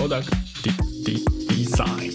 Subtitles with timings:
[0.00, 0.30] Product
[1.48, 2.10] Design.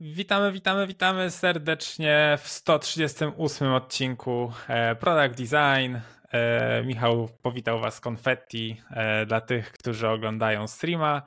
[0.00, 5.96] Witamy, witamy, witamy serdecznie w 138 odcinku e, Product Design.
[6.32, 11.22] E, Michał powitał Was konfetti e, dla tych, którzy oglądają streama.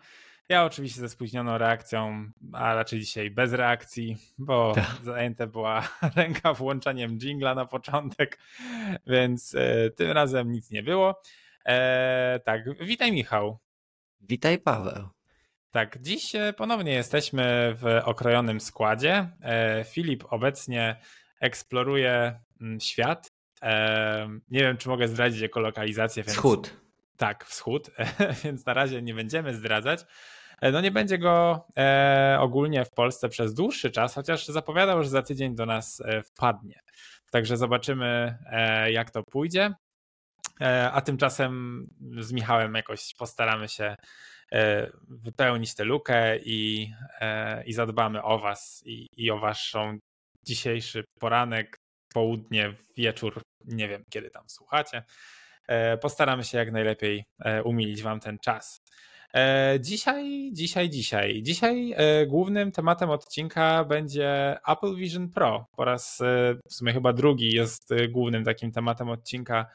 [0.49, 4.85] Ja oczywiście ze spóźnioną reakcją, a raczej dzisiaj bez reakcji, bo Tak.
[5.03, 8.39] zajęta była ręka włączeniem jingla na początek,
[9.07, 9.55] więc
[9.95, 11.21] tym razem nic nie było.
[12.43, 13.59] Tak, witaj Michał.
[14.21, 15.14] Witaj Paweł.
[15.75, 19.29] Tak, dziś e, ponownie jesteśmy w okrojonym składzie.
[19.41, 20.95] E, Filip obecnie
[21.39, 23.31] eksploruje mm, świat.
[23.61, 26.23] E, Nie wiem, czy mogę zdradzić jego lokalizację.
[26.23, 26.33] Więc...
[26.37, 26.73] Wschód.
[27.17, 27.91] Tak, wschód,
[28.43, 30.05] więc na razie nie będziemy zdradzać.
[30.61, 31.65] No nie będzie go
[32.39, 36.79] ogólnie w Polsce przez dłuższy czas, chociaż zapowiadał, że za tydzień do nas wpadnie.
[37.31, 38.37] Także zobaczymy,
[38.91, 39.73] jak to pójdzie.
[40.91, 41.83] A tymczasem
[42.19, 43.95] z Michałem jakoś postaramy się
[45.09, 49.97] wypełnić tę lukę i, e, i zadbamy o Was i, i o Waszą
[50.43, 51.77] dzisiejszy poranek,
[52.13, 53.41] południe, wieczór.
[53.65, 55.03] Nie wiem, kiedy tam słuchacie.
[55.67, 58.81] E, Postaramy się jak najlepiej e, umilić Wam ten czas.
[59.33, 61.43] E, Dzisiaj, dzisiaj, dzisiaj.
[61.43, 65.67] Dzisiaj e, głównym tematem odcinka będzie Apple Vision Pro.
[65.77, 69.65] Po raz e, w sumie chyba drugi jest e, głównym takim tematem odcinka e,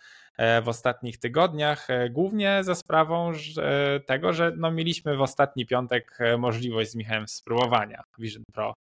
[0.63, 6.17] w ostatnich tygodniach, e, głównie za sprawą że, tego, że no, mieliśmy w ostatni piątek
[6.21, 8.75] e, możliwość z Michałem spróbowania Vision Pro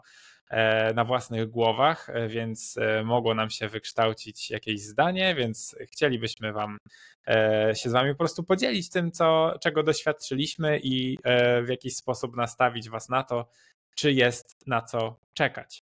[0.50, 6.52] e, na własnych głowach, e, więc e, mogło nam się wykształcić jakieś zdanie, więc chcielibyśmy
[6.52, 6.78] Wam
[7.28, 11.96] e, się z Wami po prostu podzielić tym, co, czego doświadczyliśmy i e, w jakiś
[11.96, 13.48] sposób nastawić Was na to,
[13.94, 15.82] czy jest na co czekać.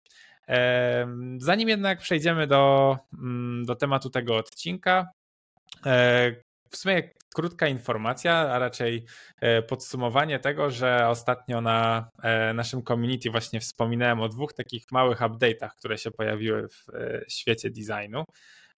[0.50, 5.17] E, Zanim jednak przejdziemy do, mm, do tematu tego odcinka, e,
[6.72, 9.06] w sumie krótka informacja, a raczej
[9.42, 15.20] e, podsumowanie tego, że ostatnio na e, naszym community właśnie wspominałem o dwóch takich małych
[15.20, 18.24] update'ach, które się pojawiły w e, świecie designu.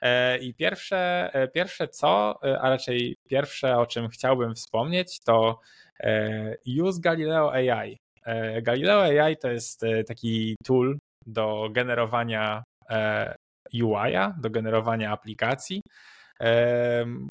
[0.02, 5.60] E, I pierwsze, e, pierwsze co, e, a raczej pierwsze o czym chciałbym wspomnieć, to
[6.00, 7.98] e, Use Galileo AI.
[8.26, 13.36] E, Galileo AI to jest e, taki tool do generowania e,
[13.74, 15.82] UI-a, do generowania aplikacji,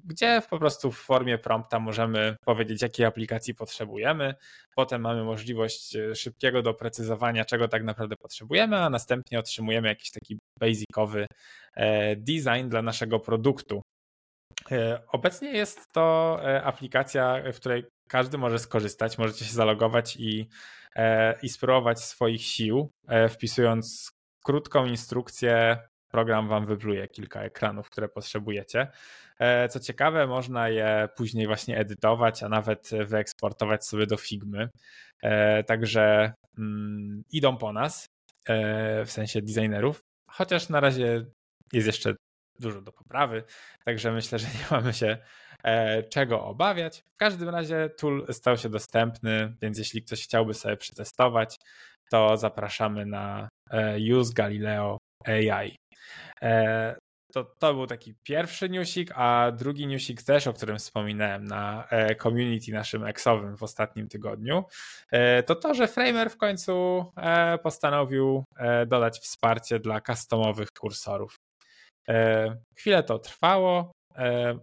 [0.05, 4.35] gdzie po prostu w formie prompta możemy powiedzieć, jakiej aplikacji potrzebujemy.
[4.75, 10.39] Potem mamy możliwość e, szybkiego doprecyzowania, czego tak naprawdę potrzebujemy, a następnie otrzymujemy jakiś taki
[10.61, 11.27] basicowy
[11.75, 13.83] e, design dla naszego produktu.
[14.71, 19.19] E, Obecnie jest to aplikacja, w której każdy może skorzystać.
[19.19, 20.49] Możecie się zalogować i,
[21.43, 22.91] i spróbować swoich sił,
[23.29, 24.11] wpisując
[24.45, 25.79] krótką instrukcję.
[26.09, 28.89] Program wam wypluje kilka ekranów, które potrzebujecie.
[29.39, 34.69] E, Co ciekawe, można je później właśnie edytować, a nawet wyeksportować sobie do Figmy.
[35.23, 38.09] E, Także mm, idą po nas,
[38.45, 41.25] e, w sensie designerów, chociaż na razie
[41.73, 42.15] jest jeszcze
[42.61, 43.43] dużo do poprawy,
[43.85, 45.19] także myślę, że nie mamy się
[46.11, 47.05] czego obawiać.
[47.15, 51.59] W każdym razie tool stał się dostępny, więc jeśli ktoś chciałby sobie przetestować,
[52.11, 53.49] to zapraszamy na
[54.13, 55.77] Use Galileo AI.
[56.43, 56.97] E,
[57.35, 62.17] To, to był taki pierwszy newsik, a drugi newsik też, o którym wspominałem na e,
[62.17, 64.65] community naszym eksowym w ostatnim tygodniu,
[65.11, 67.05] e, to to, że Framer w końcu
[67.63, 68.45] postanowił
[68.87, 71.37] dodać wsparcie dla customowych kursorów.
[72.79, 73.93] Chwilę to trwało,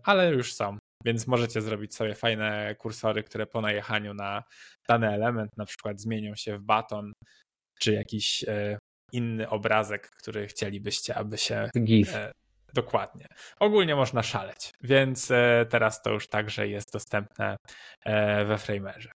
[0.04, 4.44] ale już są, więc możecie zrobić sobie fajne kursory, które po najechaniu na
[4.90, 7.12] dany element na przykład zmienią się w baton,
[7.80, 8.46] czy jakiś
[9.16, 12.16] inny obrazek, który chcielibyście, aby się GIF.
[12.16, 12.31] E,
[12.76, 13.28] Dokładnie.
[13.59, 17.58] Ogólnie można szaleć, więc e, teraz to już także jest dostępne
[18.06, 19.12] e, we Framerze.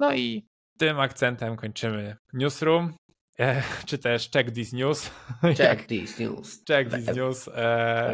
[0.00, 0.46] No i
[0.78, 2.94] tym akcentem kończymy Newsroom,
[3.38, 5.10] e, czy też Check This News.
[5.58, 6.64] Check these news.
[6.68, 7.48] Check This News.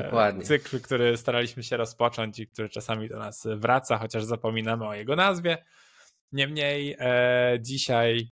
[0.05, 0.43] Dokładnie.
[0.43, 5.17] cykl, który staraliśmy się rozpocząć i który czasami do nas wraca, chociaż zapominamy o jego
[5.17, 5.65] nazwie.
[6.33, 8.31] Niemniej e, dzisiaj,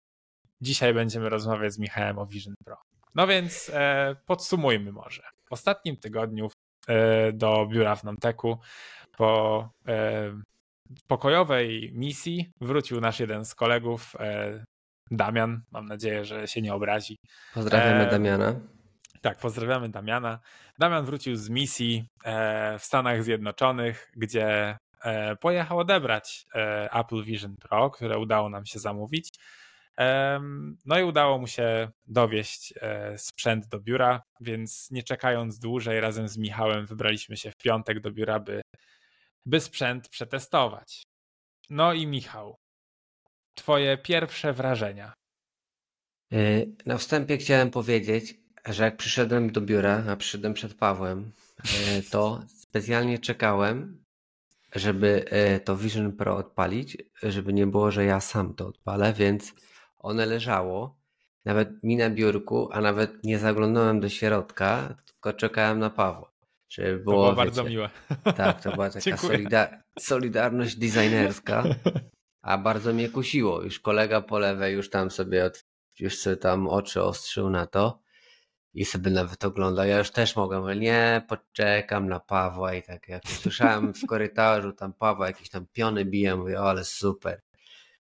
[0.62, 2.78] dzisiaj będziemy rozmawiać z Michałem o Vision Pro.
[3.16, 5.24] No więc e, podsumujmy może.
[5.46, 6.50] W ostatnim tygodniu
[6.88, 8.60] e, do biura w Namteku
[9.18, 10.32] po e,
[11.08, 14.66] pokojowej misji wrócił nasz jeden z kolegów, e,
[15.12, 15.62] Damian.
[15.72, 17.18] Mam nadzieję, że się nie obrazi.
[17.54, 18.56] Pozdrawiamy E, Damiana.
[19.22, 20.40] Tak, pozdrawiamy Damiana.
[20.80, 24.78] Damian wrócił z misji e, w Stanach Zjednoczonych, gdzie
[25.40, 26.46] pojechał odebrać
[26.92, 29.40] Apple Vision Pro, które udało nam się zamówić.
[30.86, 36.28] No i udało mu się dowieść e, sprzęt do biura, więc nie czekając dłużej, razem
[36.28, 38.62] z Michałem wybraliśmy się w piątek do biura, by,
[39.46, 41.04] by sprzęt przetestować.
[41.70, 42.56] No i Michał,
[43.56, 45.14] twoje pierwsze wrażenia?
[46.34, 48.34] Y, na wstępie chciałem powiedzieć,
[48.66, 51.32] że jak przyszedłem do biura, a przyszedłem przed Pawłem,
[51.98, 54.06] y, to specjalnie czekałem,
[54.76, 55.26] żeby
[55.56, 59.54] y, to Vision Pro odpalić, żeby nie było, że ja sam to odpalę, więc
[60.06, 60.98] one leżało,
[61.46, 66.32] nawet mi na biurku, a nawet nie zaglądałem do środka, tylko czekałem na Pawła.
[66.70, 67.90] Żeby było, to było wiecie, bardzo miłe.
[68.36, 71.64] Tak, to była taka solidar solidarność designerska,
[72.42, 73.64] a bardzo mnie kusiło.
[73.64, 75.66] Już kolega po lewej już tam sobie, od,
[76.00, 78.00] już sobie tam oczy ostrzył na to
[78.74, 79.86] i sobie nawet oglądał.
[79.86, 84.74] Ja już też mogłem, ale nie, poczekam na Pawła i tak jak słyszałem w korytarzu
[84.74, 87.42] tam Pawła jakieś tam piony biję, mówię, o, ale super.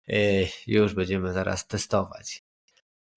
[0.07, 2.45] Yy, już będziemy zaraz testować.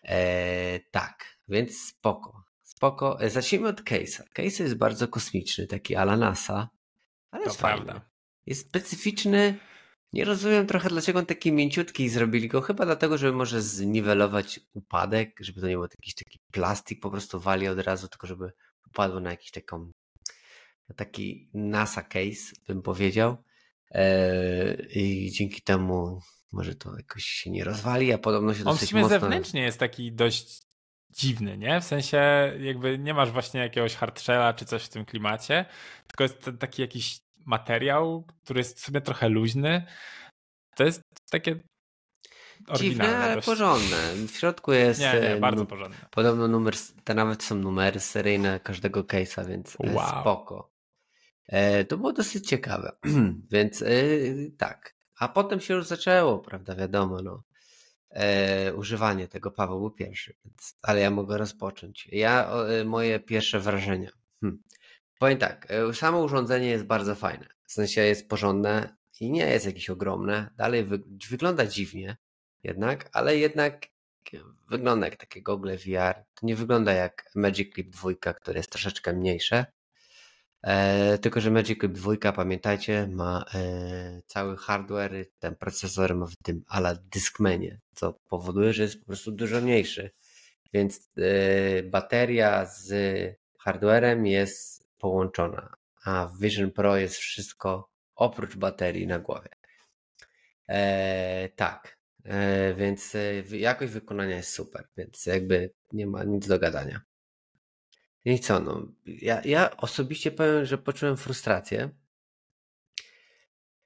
[0.03, 2.43] Eee, tak, więc spoko.
[2.63, 3.21] Spoko.
[3.21, 4.23] E, zacznijmy od case'a.
[4.33, 6.69] Case jest bardzo kosmiczny, taki ala NASA,
[7.31, 7.93] ale to jest prawda.
[7.93, 8.05] fajny.
[8.45, 9.59] Jest specyficzny.
[10.13, 12.61] Nie rozumiem trochę, dlaczego on taki mięciutki i zrobili go.
[12.61, 17.39] Chyba dlatego, żeby może zniwelować upadek, żeby to nie był jakiś taki plastik, po prostu
[17.39, 18.51] wali od razu, tylko żeby
[18.87, 19.91] upadło na jakiś taką,
[20.95, 23.37] taki NASA case, bym powiedział.
[24.95, 26.19] I dzięki temu
[26.51, 29.19] może to jakoś się nie rozwali, a podobno się On dosyć w sumie mocno...
[29.19, 30.61] zewnętrznie jest taki dość
[31.09, 31.81] dziwny, nie?
[31.81, 32.17] W sensie
[32.59, 35.65] jakby nie masz właśnie jakiegoś hardshella czy coś w tym klimacie,
[36.07, 39.85] tylko jest taki jakiś materiał, który jest sobie trochę luźny.
[40.75, 41.01] To jest
[41.31, 41.59] takie
[42.75, 43.45] Dziwne, ale dość.
[43.45, 43.97] porządne.
[44.27, 44.99] W środku jest.
[44.99, 45.97] Nie, nie, e, bardzo porządne.
[46.11, 50.21] Podobno numer, te nawet są numery seryjne każdego case'a, więc e, Wow.
[50.21, 50.71] spoko.
[51.47, 52.97] E, to było dosyć ciekawe.
[53.51, 53.87] więc e,
[54.57, 54.94] tak.
[55.19, 57.43] A potem się już zaczęło, prawda, wiadomo, no.
[58.09, 62.09] E, używanie tego Paweł pierwszy, więc, ale ja mogę rozpocząć.
[62.11, 64.09] Ja, e, moje pierwsze wrażenia.
[64.41, 64.63] Hm.
[65.19, 67.47] Powiem tak, e, samo urządzenie jest bardzo fajne.
[67.67, 70.49] W sensie jest porządne i nie jest jakieś ogromne.
[70.57, 72.17] Dalej wy, wygląda dziwnie
[72.63, 73.87] jednak, ale jednak
[74.69, 76.23] wygląda jak takie gogle VR.
[76.35, 79.65] To nie wygląda jak Magic Clip 2, które jest troszeczkę mniejsze.
[80.65, 86.35] E, tylko, że Magic Clip 2, pamiętajcie, ma e, cały hardware, ten procesor ma w
[86.35, 90.11] tym ala Discmanie, co powoduje, że jest po prostu dużo mniejszy.
[90.73, 92.93] Więc e, bateria z
[93.59, 95.75] hardwarem jest połączona,
[96.05, 99.49] a w Vision Pro jest wszystko oprócz baterii na głowie.
[100.67, 103.13] E, tak, e, więc
[103.49, 107.01] jakość wykonania jest super, więc jakby nie ma nic do gadania.
[108.25, 111.89] I co, no, ja, ja osobiście powiem, że poczułem frustrację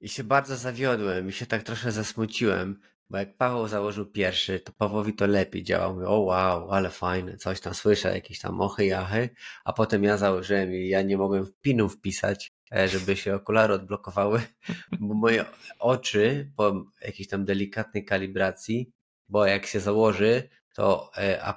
[0.00, 4.72] i się bardzo zawiodłem i się tak trochę zasmuciłem, bo jak Paweł założył pierwszy, to
[4.72, 5.94] Pawłowi to lepiej działało.
[5.94, 9.30] Mówię, o wow, ale fajne, coś tam słyszę, jakieś tam ochy, jachy,
[9.64, 14.42] a potem ja założyłem i ja nie mogłem pinu wpisać, e, żeby się okulary odblokowały,
[15.00, 15.44] bo moje
[15.78, 18.92] oczy po jakiejś tam delikatnej kalibracji,
[19.28, 21.54] bo jak się założy, to e, e,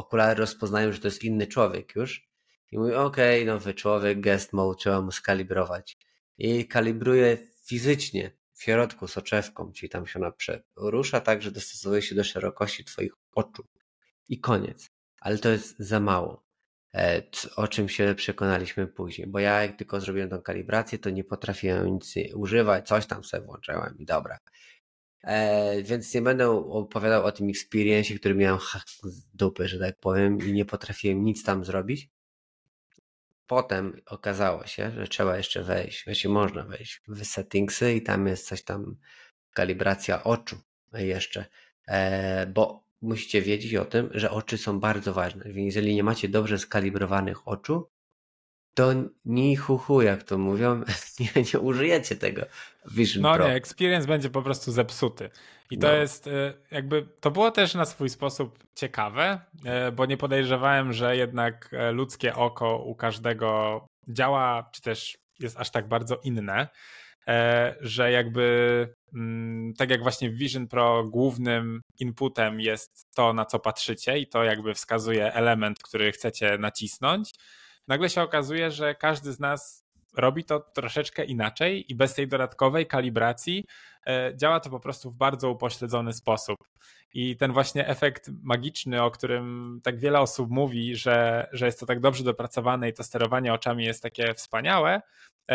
[0.00, 2.28] okulary rozpoznają, że to jest inny człowiek już
[2.72, 5.98] i mówię, okej, nowy człowiek, guest mode, trzeba mu skalibrować.
[6.38, 10.32] I kalibruję fizycznie w środku soczewką, czyli tam się ona
[10.76, 13.66] rusza tak, że dostosowuje się do szerokości twoich oczu.
[14.28, 14.90] I koniec.
[15.20, 16.44] Ale to jest za mało.
[16.94, 17.22] E,
[17.56, 21.86] O czym się przekonaliśmy później, bo ja jak tylko zrobiłem tą kalibrację, to nie potrafiłem
[21.86, 24.38] nic używać, coś tam sobie włączyłem i dobra.
[25.24, 28.60] E, więc nie będę opowiadał o tym experience, który miałem
[29.02, 32.08] z dupy, że tak powiem, i nie potrafiłem nic tam zrobić.
[33.46, 38.46] Potem okazało się, że trzeba jeszcze wejść, właściwie można wejść w settingsy i tam jest
[38.46, 38.96] coś tam,
[39.54, 40.56] kalibracja oczu
[40.92, 41.44] jeszcze,
[41.88, 45.44] e, bo musicie wiedzieć o tym, że oczy są bardzo ważne.
[45.44, 47.88] Więc jeżeli nie macie dobrze skalibrowanych oczu,
[48.78, 48.92] to
[49.24, 50.82] ni hu hu, jak to mówią,
[51.20, 52.42] nie, nie użyjecie tego
[52.90, 53.48] Vision No Pro.
[53.48, 55.30] nie, experience będzie po prostu zepsuty.
[55.70, 55.92] I to No.
[55.92, 61.16] jest e, jakby, to było też na swój sposób ciekawe, e, bo nie podejrzewałem, że
[61.16, 66.68] jednak e, ludzkie oko u każdego działa, czy też jest aż tak bardzo inne,
[67.80, 73.58] że jakby mm, tak jak właśnie w Vision Pro głównym inputem jest to, na co
[73.58, 77.30] patrzycie i to jakby wskazuje element, który chcecie nacisnąć,
[77.88, 79.84] nagle się okazuje, że każdy z nas
[80.16, 83.64] robi to troszeczkę inaczej i bez tej dodatkowej kalibracji
[84.06, 86.56] e, działa to po prostu w bardzo upośledzony sposób.
[87.14, 91.86] I ten właśnie efekt magiczny, o którym tak wiele osób mówi, że, że jest to
[91.86, 95.02] tak dobrze dopracowane i to sterowanie oczami jest takie wspaniałe,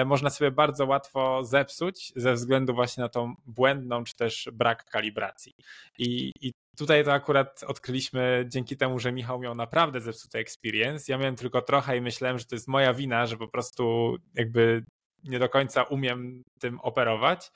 [0.05, 5.53] można sobie bardzo łatwo zepsuć ze względu właśnie na tą błędną czy też brak kalibracji.
[5.97, 11.11] I, i tutaj to akurat odkryliśmy dzięki temu, że Michał miał naprawdę zepsuty experience.
[11.11, 14.83] Ja miałem tylko trochę i myślałem, że to jest moja wina, że po prostu jakby
[15.23, 17.51] nie do końca umiem tym operować.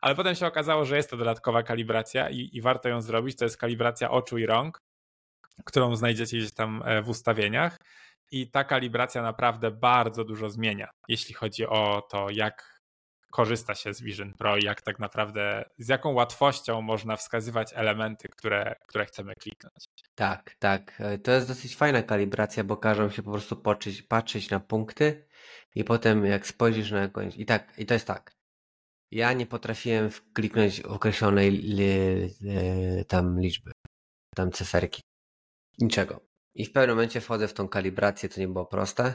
[0.00, 3.36] ale potem się okazało, że jest to dodatkowa kalibracja i, i warto ją zrobić.
[3.36, 4.78] To jest kalibracja oczu i rąk,
[5.64, 7.78] którą znajdziecie gdzieś tam e, w ustawieniach.
[8.34, 12.80] I ta kalibracja naprawdę bardzo dużo zmienia, jeśli chodzi o to, jak
[13.30, 18.28] korzysta się z Vision Pro i jak tak naprawdę, z jaką łatwością można wskazywać elementy,
[18.28, 19.84] które, które chcemy kliknąć.
[20.14, 21.00] Tak, tak.
[21.00, 25.28] E, to jest dosyć fajna kalibracja, bo każą się po prostu patrzeć, patrzeć na punkty
[25.74, 27.36] i potem jak spojrzysz na jakąś...
[27.36, 28.32] I tak, i to jest tak.
[29.10, 31.84] Ja nie potrafiłem kliknąć określonej li,
[32.40, 33.72] li, tam liczby,
[34.34, 35.02] tam ceserki.
[35.78, 36.33] Niczego.
[36.54, 39.14] I w pewnym momencie wchodzę w tą kalibrację, to nie było proste.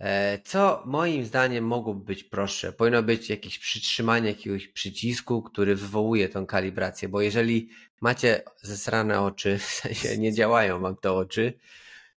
[0.00, 2.72] E, co moim zdaniem mogłoby być prostsze?
[2.72, 7.68] Powinno być jakieś przytrzymanie jakiegoś przycisku, który wywołuje tą kalibrację, bo jeżeli
[8.00, 11.52] macie zesrane oczy, w sensie nie działają wam te oczy,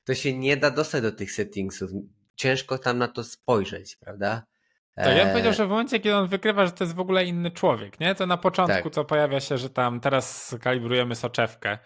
[0.05, 1.91] to się nie da dostać do tych settingsów.
[2.37, 4.43] Ciężko tam na to spojrzeć, prawda?
[4.97, 7.25] To ja bym powiedział, że w momencie, kiedy on wykrywa, że to jest w ogóle
[7.25, 8.15] inny człowiek, nie?
[8.15, 8.93] To na początku, tak.
[8.93, 11.79] co pojawia się, że tam teraz kalibrujemy soczewkę,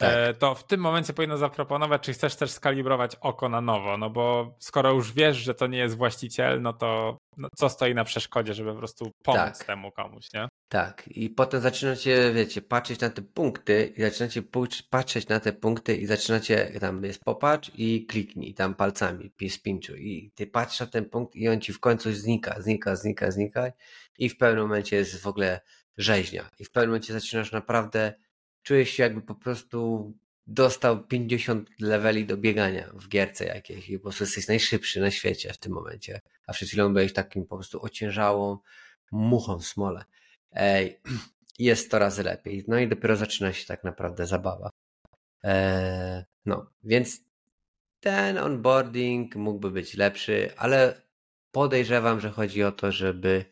[0.00, 0.14] tak.
[0.14, 4.10] E, to w tym momencie powinno zaproponować, czy chcesz też skalibrować oko na nowo, no
[4.10, 8.04] bo skoro już wiesz, że to nie jest właściciel, no to no co stoi na
[8.04, 9.64] przeszkodzie, żeby po prostu pomóc tak.
[9.64, 10.48] temu komuś, nie?
[10.68, 14.42] Tak, i potem zaczynacie, wiecie, patrzeć na te punkty i zaczynacie
[14.90, 20.30] patrzeć na te punkty i zaczynacie, tam jest popatrz i kliknij tam palcami, spinczu i
[20.34, 23.72] ty patrzysz na ten punkt i on ci w końcu znika, znika, znika, znika
[24.18, 25.60] i w pewnym momencie jest w ogóle
[25.96, 28.14] rzeźnia i w pewnym momencie zaczynasz naprawdę
[28.62, 30.12] czujesz się jakby po prostu
[30.46, 35.52] dostał 50 leveli do biegania w gierce jakiejś i po prostu jesteś najszybszy na świecie
[35.52, 36.20] w tym momencie.
[36.46, 38.58] A przed chwilą byłeś takim po prostu ociężałą
[39.12, 40.04] muchą w smole.
[40.52, 41.00] Ej,
[41.58, 42.64] jest to razy lepiej.
[42.68, 44.70] No i dopiero zaczyna się tak naprawdę zabawa.
[45.42, 47.20] Eee, no, więc
[48.00, 51.02] ten onboarding mógłby być lepszy, ale
[51.52, 53.44] podejrzewam, że chodzi o to, żeby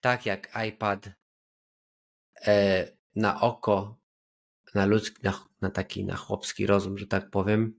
[0.00, 1.08] tak jak iPad
[2.46, 3.99] e, na oko
[4.74, 7.74] na ludzki, na, na taki, na chłopski rozum, że tak powiem,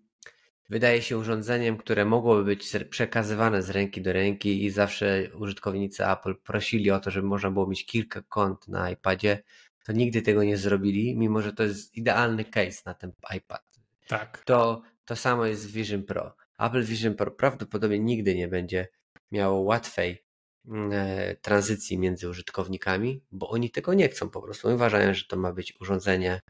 [0.69, 6.35] wydaje się urządzeniem, które mogłoby być przekazywane z ręki do ręki i zawsze użytkownicy Apple
[6.35, 9.43] prosili o to, żeby można było mieć kilka kont na iPadzie,
[9.85, 13.63] to nigdy tego nie zrobili, mimo że to jest idealny case na ten iPad.
[14.07, 14.43] Tak.
[14.45, 16.35] To, to samo jest z Vision Pro.
[16.59, 18.87] Apple Vision Pro prawdopodobnie nigdy nie będzie
[19.31, 20.23] miało łatwej
[20.67, 24.67] mm, e, tranzycji między użytkownikami, bo oni tego nie chcą po prostu.
[24.67, 26.41] Uważają, że to ma być urządzenie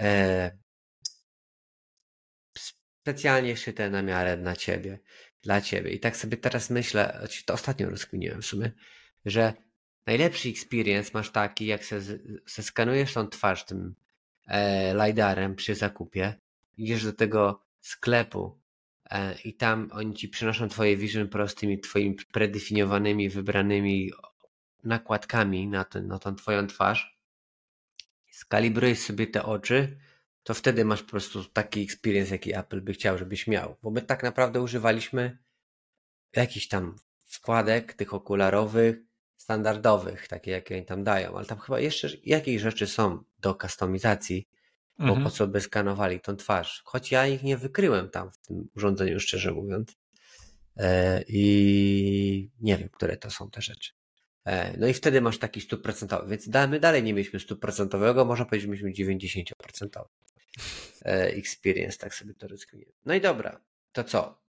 [0.00, 0.50] e,
[3.06, 4.98] specjalnie szyte na miarę na ciebie,
[5.42, 5.90] dla ciebie.
[5.90, 8.72] I tak sobie teraz myślę, to ostatnio rozkminiłem w sumie,
[9.24, 9.54] że
[10.06, 12.00] najlepszy experience masz taki, jak se,
[12.46, 13.94] se skanujesz tą twarz tym
[14.46, 16.34] e, LiDARem przy zakupie,
[16.76, 18.60] idziesz do tego sklepu
[19.10, 24.12] e, i tam oni ci przynoszą twoje Vision Pro z tymi twoimi predefiniowanymi, wybranymi
[24.84, 27.15] nakładkami na, ten, na tą twoją twarz
[28.46, 29.98] skalibrujesz sobie te oczy,
[30.42, 33.76] to wtedy masz po prostu taki experience, jaki Apple by chciał, żebyś miał.
[33.82, 35.38] Bo my tak naprawdę używaliśmy
[36.36, 38.96] jakichś tam wkładek, tych okularowych,
[39.36, 44.48] standardowych, takie jakie oni tam dają, ale tam chyba jeszcze jakieś rzeczy są do kustomizacji,
[44.98, 45.24] bo mhm.
[45.24, 46.82] po co by skanowali tą twarz.
[46.84, 49.96] Choć ja ich nie wykryłem tam w tym urządzeniu, szczerze mówiąc.
[50.76, 53.95] E, I nie wiem, które to są te rzeczy.
[54.46, 58.62] E, no i wtedy masz taki stuprocentowy, więc my dalej nie mieliśmy stuprocentowego, można powiedzieć,
[58.62, 59.14] że mieliśmy
[59.94, 60.04] 90%
[61.04, 62.92] e, experience, tak sobie to rozkminię.
[63.04, 63.60] No i dobra,
[63.92, 64.42] to co?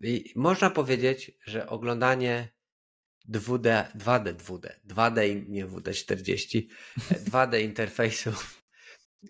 [0.00, 2.48] I można powiedzieć, że oglądanie
[3.28, 6.66] 2D, 2D, 2D, 2D, nie WD40,
[7.30, 8.62] 2D interfejsów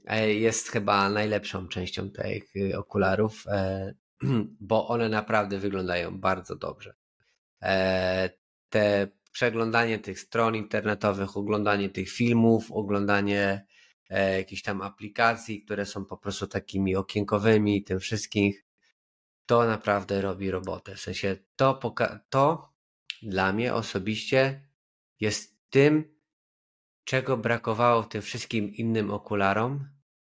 [0.07, 2.45] e, jest chyba najlepszą częścią tych
[2.77, 3.45] okularów,
[4.61, 6.95] bo one naprawdę wyglądają bardzo dobrze.
[8.69, 13.67] Te przeglądanie tych stron internetowych, oglądanie tych filmów, oglądanie
[14.11, 18.65] e, jakichś tam aplikacji, które są po prostu takimi okienkowymi i tym wszystkich,
[19.47, 20.95] to naprawdę robi robotę.
[20.95, 21.81] W sensie to,
[22.31, 22.73] to
[23.23, 24.69] dla mnie osobiście
[25.21, 26.15] jest tym,
[27.05, 29.89] czego brakowało tym wszystkim innym okularom,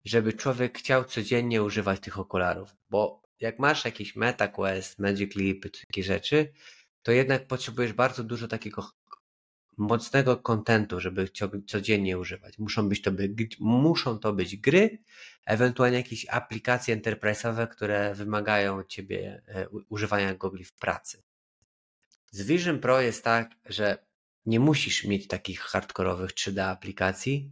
[0.05, 2.75] żeby człowiek chciał codziennie używać tych okularów.
[2.89, 5.57] Bo jak masz jakiś MetaQuest, Magic Leap,
[5.88, 6.53] takie rzeczy,
[7.03, 8.91] to jednak potrzebujesz bardzo dużo takiego
[9.77, 11.29] mocnego kontentu, żeby
[11.67, 12.60] codziennie używać.
[12.60, 15.03] Muszą, być to by, muszą to być gry,
[15.46, 21.24] ewentualnie jakieś aplikacje enterprise'owe, które wymagają od ciebie e, używania gogli w pracy.
[22.31, 24.05] Z Vision Pro jest tak, że
[24.46, 27.51] nie musisz mieć takich hardkorowych 3D aplikacji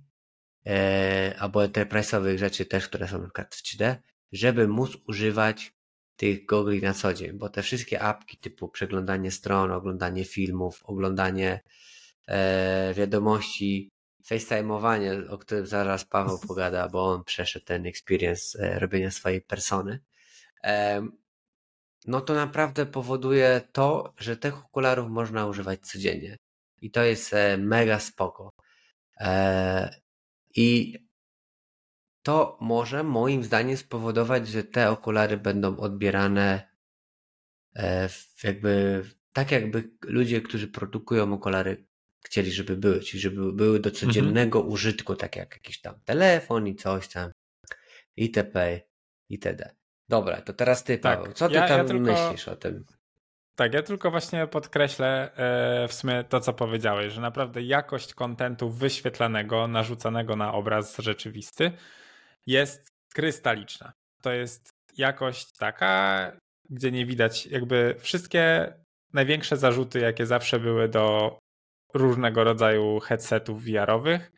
[0.65, 3.95] e, albo enterprise'owych rzeczy też, które są na przykład w 3D,
[4.31, 5.73] żeby móc używać
[6.19, 11.61] tych gogli na co dzień, bo te wszystkie apki typu przeglądanie stron, oglądanie filmów, oglądanie
[12.27, 13.91] e, wiadomości,
[14.25, 19.99] FaceTime'owanie, o którym zaraz Paweł pogada, bo on przeszedł ten experience e, robienia swojej persony,
[20.63, 21.07] e,
[22.07, 26.37] no to naprawdę powoduje to, że tych okularów można używać codziennie.
[26.81, 28.53] I to jest e, mega spoko.
[29.19, 29.95] E,
[30.55, 30.97] I
[32.23, 36.69] to może moim zdaniem spowodować, że te okulary będą odbierane
[37.75, 38.09] e,
[38.43, 41.85] jakby tak jakby ludzie, którzy produkują okulary
[42.25, 43.95] chcieli, żeby były, czyli żeby były do mhm.
[43.95, 44.73] codziennego mhm.
[44.73, 47.31] użytku, tak jak jakiś tam telefon i coś tam,
[48.17, 48.81] itp.,
[49.29, 49.75] itd.
[50.09, 52.85] Dobra, to teraz ty, tak, Paweł, co ty ja, tam ja tylko, myślisz o tym?
[53.55, 58.69] Tak, ja tylko właśnie podkreślę e, w sumie to, co powiedziałeś, że naprawdę jakość kontentu
[58.69, 61.71] wyświetlanego, narzucanego na obraz rzeczywisty
[62.49, 63.93] jest krystaliczna.
[64.21, 66.31] To jest jakość taka,
[66.69, 68.73] gdzie nie widać jakby wszystkie
[69.13, 71.37] największe zarzuty, jakie zawsze były do
[71.93, 74.31] różnego rodzaju headsetów VR-owych,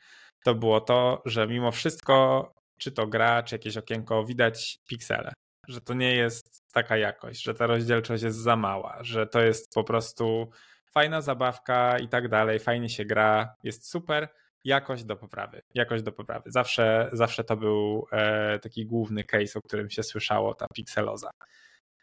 [0.45, 5.33] to było to, że mimo wszystko, czy to gra, czy jakieś okienko, widać piksele.
[5.67, 9.73] Że to nie jest taka jakość, że ta rozdzielczość jest za mała, że to jest
[9.73, 10.51] po prostu
[10.93, 14.27] fajna zabawka i tak dalej, fajnie się gra, jest super,
[14.63, 16.51] jakość do poprawy, jakość do poprawy.
[16.51, 21.29] Zawsze, zawsze to był e, taki główny case, o którym się słyszało, ta pikseloza.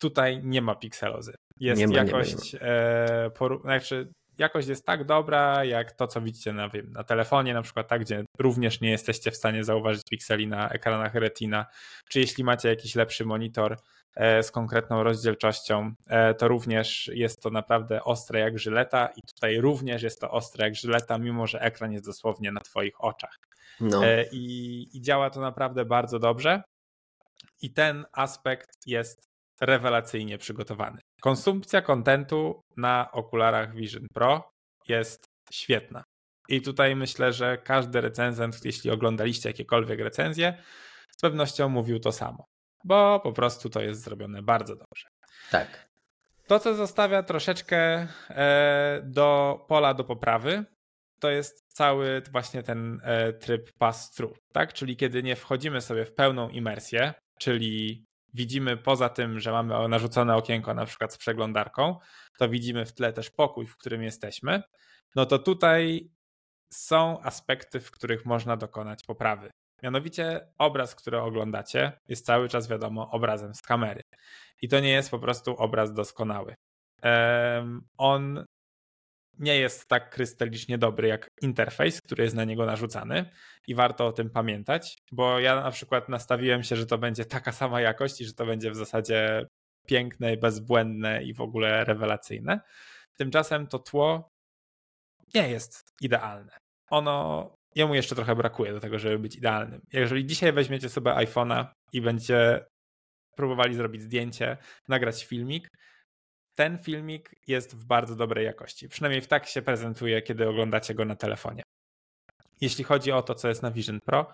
[0.00, 1.35] Tutaj nie ma pikselozy.
[1.61, 3.55] Jest ma, jakość, nie ma, nie ma.
[3.55, 7.62] E, znaczy jakość jest tak dobra, jak to, co widzicie na, wiem, na telefonie, na
[7.62, 11.66] przykład tak, gdzie również nie jesteście w stanie zauważyć pikseli na ekranach Retina,
[12.09, 13.76] czy jeśli macie jakiś lepszy monitor
[14.16, 19.61] e, z konkretną rozdzielczością, e, to również jest to naprawdę ostre jak żyleta i tutaj
[19.61, 23.38] również jest to ostre jak żyleta, mimo że ekran jest dosłownie na twoich oczach.
[23.80, 24.07] No.
[24.07, 26.62] E, I, I działa to naprawdę bardzo dobrze.
[27.62, 29.28] I ten aspekt jest
[29.61, 31.00] rewelacyjnie przygotowany.
[31.20, 34.50] Konsumpcja kontentu na okularach Vision Pro
[34.88, 36.04] jest świetna.
[36.48, 40.62] I tutaj myślę, że każdy recenzent, jeśli oglądaliście jakiekolwiek recenzje,
[41.16, 42.44] z pewnością mówił to samo,
[42.85, 45.09] bo po prostu to jest zrobione bardzo dobrze.
[45.50, 45.88] Tak.
[46.46, 50.64] To, co zostawia troszeczkę e, do pola do poprawy,
[51.20, 54.72] to jest cały właśnie ten e, tryb pass-through, tak?
[54.72, 58.04] Czyli kiedy nie wchodzimy sobie w pełną imersję, czyli
[58.35, 61.99] widzimy poza tym, że mamy narzucone okienko na przykład z przeglądarką,
[62.38, 64.62] to widzimy w tle też pokój, w którym jesteśmy,
[65.14, 66.11] no to tutaj
[66.73, 69.51] są aspekty, w których można dokonać poprawy.
[69.83, 74.03] Mianowicie obraz, który oglądacie, jest cały czas wiadomo obrazem z kamery.
[74.62, 76.55] I to nie jest po prostu obraz doskonały.
[77.99, 78.45] On
[79.38, 83.31] nie jest tak krystalicznie dobry jak interfejs, który jest na niego narzucany
[83.66, 87.53] i warto o tym pamiętać, bo ja na przykład nastawiłem się, że to będzie taka
[87.53, 89.46] sama jakość i że to będzie w zasadzie
[89.87, 92.61] piękne, bezbłędne i w ogóle rewelacyjne.
[93.16, 94.31] Tymczasem to tło
[95.35, 96.53] nie jest idealne.
[96.90, 99.81] Ono, jemu jeszcze trochę brakuje do tego, żeby być idealnym.
[99.92, 102.64] Jeżeli dzisiaj weźmiecie sobie iPhone'a i będziecie
[103.37, 104.57] próbowali zrobić zdjęcie,
[104.88, 105.68] nagrać filmik,
[106.59, 108.88] ten filmik jest w bardzo dobrej jakości.
[108.88, 111.62] Przynajmniej tak się prezentuje, kiedy oglądacie go na telefonie.
[112.61, 114.33] Jeśli chodzi o to, co jest na Vision Pro,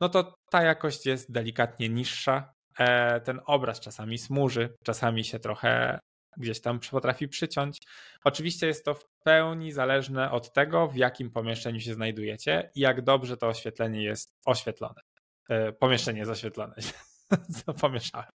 [0.00, 2.54] no to ta jakość jest delikatnie niższa.
[2.78, 5.98] E, ten obraz czasami smuży, czasami się trochę
[6.36, 7.78] gdzieś tam potrafi przyciąć.
[8.24, 13.02] Oczywiście jest to w pełni zależne od tego, w jakim pomieszczeniu się znajdujecie i jak
[13.02, 15.00] dobrze to oświetlenie jest oświetlone.
[15.48, 16.74] E, pomieszczenie jest oświetlone.
[17.64, 18.30] co pomieszałem.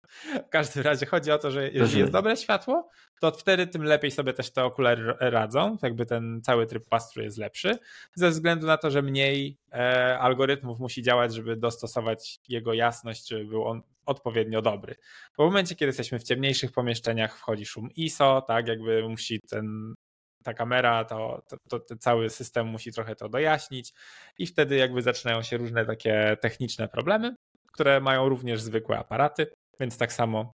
[0.48, 2.90] W każdym razie chodzi o to, że jeżeli jest dobre światło,
[3.22, 7.38] to wtedy tym lepiej sobie też te okulary radzą, jakby ten cały tryb pastru jest
[7.38, 7.78] lepszy,
[8.16, 13.46] ze względu na to, że mniej e, algorytmów musi działać, żeby dostosować jego jasność, żeby
[13.46, 14.96] był on odpowiednio dobry.
[15.38, 19.96] Bo w momencie, kiedy jesteśmy w ciemniejszych pomieszczeniach, wchodzi szum ISO, tak, jakby musi ten
[20.44, 23.94] ta kamera, to, to, to, cały system musi trochę to dojaśnić
[24.38, 27.36] i wtedy jakby zaczynają się różne takie techniczne problemy
[27.80, 29.48] które mają również zwykłe aparaty,
[29.80, 30.52] więc tak samo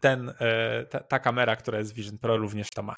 [0.00, 2.96] ten, e, ta, ta kamera, która jest Vision Pro również to ma.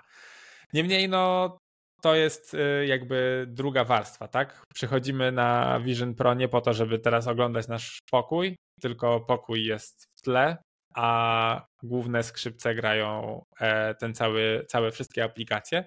[0.72, 1.56] Niemniej no
[2.02, 4.62] to jest e, jakby druga warstwa, tak?
[4.74, 10.04] Przychodzimy na Vision Pro nie po to, żeby teraz oglądać nasz pokój, tylko pokój jest
[10.16, 10.56] w tle,
[10.94, 15.84] a główne skrzypce grają e, ten cały, całe wszystkie aplikacje.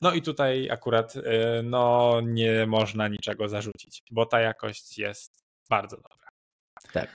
[0.00, 1.14] No i tutaj akurat
[1.62, 6.23] no nie można niczego zarzucić, bo ta jakość jest bardzo dobra.
[6.92, 7.08] Tak.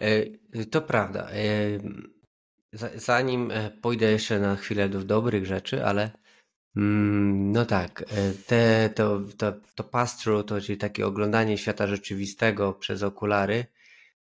[0.00, 1.30] E, to prawda.
[1.30, 1.44] E,
[2.94, 6.10] zanim e, pójdę jeszcze na chwilę do dobrych rzeczy, ale
[6.76, 8.04] mm, no tak,
[8.46, 13.66] te, to, to, to pass-through, to czyli takie oglądanie świata rzeczywistego przez okulary,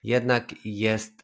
[0.02, 1.22] jednak jest,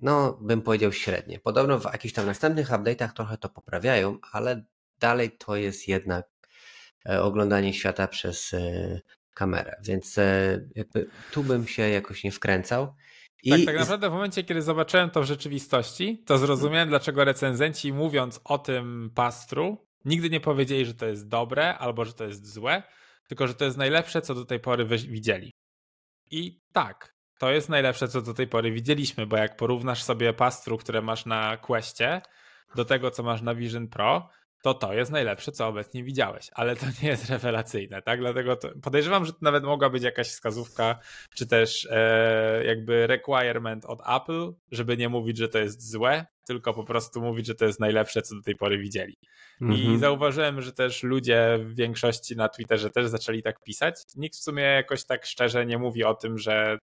[0.00, 1.38] no bym powiedział średnie.
[1.38, 4.64] Podobno w jakichś tam następnych update'ach trochę to poprawiają, ale
[4.98, 6.26] dalej to jest jednak
[7.04, 8.54] oglądanie świata przez
[9.34, 9.76] kamerę.
[9.82, 12.94] Więc e, jakby tu bym się jakoś nie wkręcał.
[13.42, 13.50] I...
[13.50, 18.40] Tak, tak naprawdę w momencie, kiedy zobaczyłem to w rzeczywistości, to zrozumiałem, dlaczego recenzenci mówiąc
[18.44, 22.82] o tym pastru, nigdy nie powiedzieli, że to jest dobre albo że to jest złe,
[23.28, 25.50] tylko że to jest najlepsze, co do tej pory widzieli.
[26.30, 30.78] I tak, to jest najlepsze, co do tej pory widzieliśmy, bo jak porównasz sobie pastru,
[30.78, 32.20] które masz na Questie,
[32.74, 34.28] do tego, co masz na Vision Pro,
[34.64, 38.20] to to jest najlepsze, co obecnie widziałeś, ale to nie jest rewelacyjne, tak?
[38.20, 40.98] Dlatego podejrzewam, że to nawet mogła być jakaś wskazówka,
[41.34, 46.74] czy też e, jakby requirement od Apple, żeby nie mówić, że to jest złe, tylko
[46.74, 49.16] po prostu mówić, że to jest najlepsze, co do tej pory widzieli.
[49.60, 49.98] I mhm.
[49.98, 53.94] zauważyłem, że też ludzie w większości na Twitterze też zaczęli tak pisać.
[54.16, 56.78] Nikt w sumie jakoś tak szczerze nie mówi o tym, że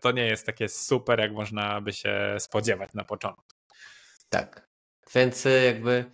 [0.00, 3.56] to nie jest takie super, jak można by się spodziewać na początku.
[4.28, 4.68] Tak.
[5.14, 6.04] Więc y, jakby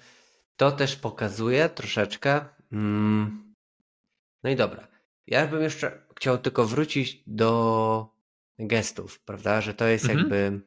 [0.59, 2.41] to też pokazuje troszeczkę.
[2.73, 3.55] Mm,
[4.43, 4.89] no i dobra.
[5.27, 8.09] Ja bym jeszcze chciał tylko wrócić do
[8.59, 9.61] gestów, prawda?
[9.61, 10.19] Że to jest mhm.
[10.19, 10.61] jakby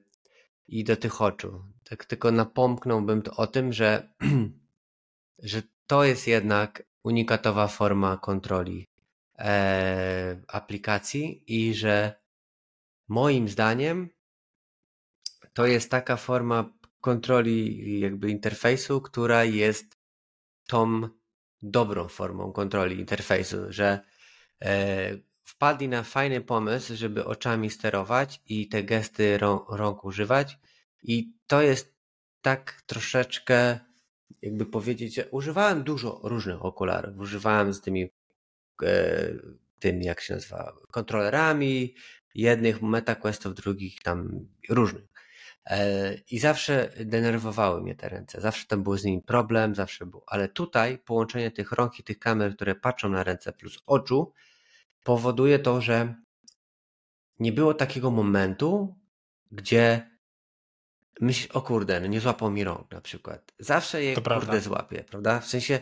[0.67, 1.63] i do tych oczu.
[1.83, 4.13] Tak tylko napomknąłbym to o tym, że,
[5.51, 8.87] że to jest jednak unikatowa forma kontroli
[9.39, 12.21] e, aplikacji i że
[13.07, 14.09] moim zdaniem
[15.53, 16.69] to jest taka forma
[17.01, 19.97] kontroli jakby interfejsu, która jest
[20.67, 21.09] tą
[21.61, 23.99] dobrą formą kontroli interfejsu, że
[24.61, 30.59] e, wpadli na fajny pomysł, żeby oczami sterować i te gesty rąk, rąk używać
[31.03, 31.95] i to jest
[32.41, 33.79] tak troszeczkę
[34.41, 38.09] jakby powiedzieć, że używałem dużo różnych okularów, używałem z tymi
[38.83, 39.33] e,
[39.79, 41.95] tym jak się nazywa, kontrolerami,
[42.35, 45.10] jednych MetaQuestów, drugich tam różnych.
[45.65, 48.41] E, I zawsze denerwowały mnie te ręce.
[48.41, 50.23] Zawsze tam był z nimi problem, zawsze był.
[50.27, 54.33] Ale tutaj połączenie tych rąk i tych kamer, które patrzą na ręce plus oczu,
[55.03, 56.15] powoduje to, że
[57.39, 58.95] nie było takiego momentu,
[59.51, 60.11] gdzie
[61.21, 63.53] myśl, o kurde, no nie złapał mi rąk na przykład.
[63.59, 64.59] Zawsze je to kurde prawda.
[64.59, 65.39] złapie, prawda?
[65.39, 65.79] W sensie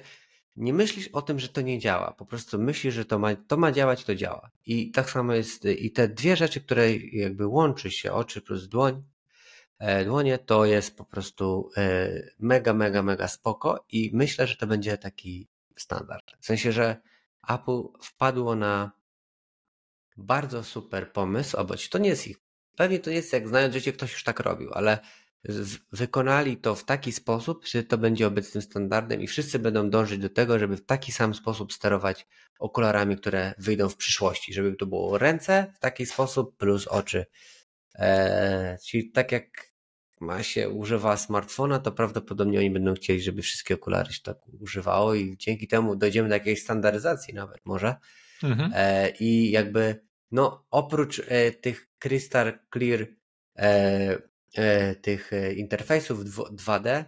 [0.55, 2.11] nie myślisz o tym, że to nie działa.
[2.11, 4.51] Po prostu myślisz, że to ma, to ma działać, to działa.
[4.65, 9.01] I tak samo jest, i te dwie rzeczy, które jakby łączy się, oczy plus dłoń,
[10.05, 14.97] dłonie, to jest po prostu e, mega, mega, mega spoko i myślę, że to będzie
[14.97, 16.31] taki standard.
[16.39, 17.01] W sensie, że
[17.49, 18.91] Apple wpadło na
[20.17, 22.37] bardzo super pomysł, albo to nie jest ich,
[22.77, 24.99] pewnie to jest jak znając życie, ktoś już tak robił, ale
[25.91, 30.29] wykonali to w taki sposób, że to będzie obecnym standardem i wszyscy będą dążyć do
[30.29, 32.27] tego, żeby w taki sam sposób sterować
[32.59, 37.25] okularami, które wyjdą w przyszłości, żeby to było ręce w taki sposób plus oczy.
[37.95, 39.68] Eee, czyli tak jak
[40.19, 45.15] ma się używa smartfona, to prawdopodobnie oni będą chcieli, żeby wszystkie okulary się tak używało
[45.15, 47.95] i dzięki temu dojdziemy do jakiejś standaryzacji nawet może.
[48.43, 48.71] Mhm.
[48.75, 50.01] E, I jakby
[50.31, 53.07] no oprócz e, tych Crystal Clear
[53.57, 54.17] e,
[54.55, 57.03] e tych e, interfejsów 2D,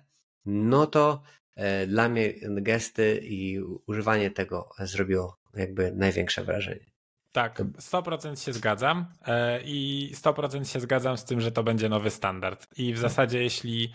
[0.46, 1.24] no to
[1.56, 6.92] e, dla mnie gesty i używanie tego zrobiło jakby największe wrażenie.
[7.32, 12.10] Tak, 100% się zgadzam e, i 100% się zgadzam z tym, że to będzie nowy
[12.10, 12.68] standard.
[12.78, 13.94] I w zasadzie, jeśli.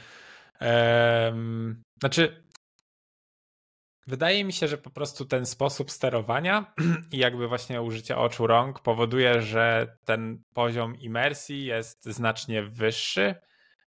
[0.61, 2.45] Um, znaczy,
[4.07, 6.75] wydaje mi się, że po prostu ten sposób sterowania
[7.13, 13.35] i jakby właśnie użycie oczu rąk powoduje, że ten poziom imersji jest znacznie wyższy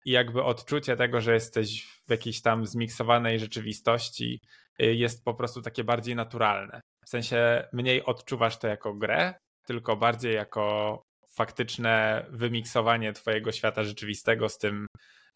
[0.04, 4.40] i jakby odczucie tego, że jesteś w jakiejś tam zmiksowanej rzeczywistości
[4.82, 6.80] y, jest po prostu takie bardziej naturalne.
[7.06, 9.34] W sensie mniej odczuwasz to jako grę,
[9.66, 14.86] tylko bardziej jako faktyczne wymiksowanie twojego świata rzeczywistego z tym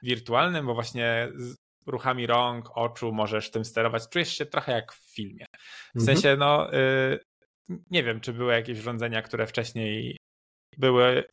[0.03, 1.57] wirtualnym, bo właśnie z
[1.87, 4.09] ruchami rąk, oczu możesz tym sterować.
[4.09, 5.45] Czujesz się trochę jak w filmie.
[5.95, 6.07] W mhm.
[6.07, 7.19] sensie, no, y,
[7.91, 10.17] nie wiem, czy były jakieś urządzenia, które wcześniej
[10.77, 11.25] były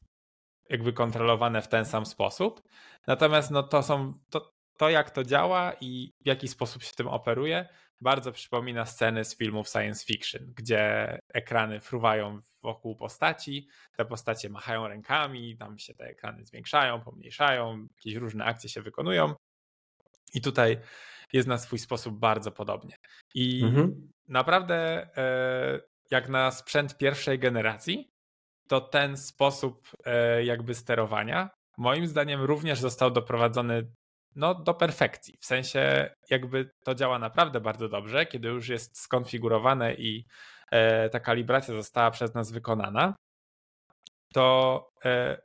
[0.70, 2.62] jakby kontrolowane w ten sam sposób.
[3.08, 7.08] Natomiast no, to są, to, to jak to działa i w jaki sposób się tym
[7.08, 7.70] operuje,
[8.02, 14.88] bardzo przypomina sceny z filmów science fiction, gdzie ekrany fruwają wokół postaci, te postacie machają
[14.88, 19.34] rękami, tam się te ekrany zwiększają, pomniejszają, jakieś różne akcje się wykonują.
[20.34, 20.78] I tutaj
[21.34, 22.96] jest na swój sposób bardzo podobnie.
[23.34, 24.12] I mhm.
[24.28, 24.76] naprawdę,
[25.18, 25.82] e,
[26.12, 28.10] jak na sprzęt pierwszej generacji,
[28.68, 33.92] to ten sposób e, jakby sterowania moim zdaniem również został doprowadzony
[34.36, 35.38] no, do perfekcji.
[35.40, 40.26] W sensie, jakby to działa naprawdę bardzo dobrze, kiedy już jest skonfigurowane i
[40.72, 43.16] e, ta kalibracja została przez nas wykonana,
[44.34, 45.38] to e,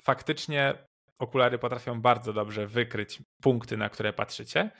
[0.00, 0.74] faktycznie
[1.18, 4.70] okulary potrafią bardzo dobrze wykryć punkty, na które patrzycie.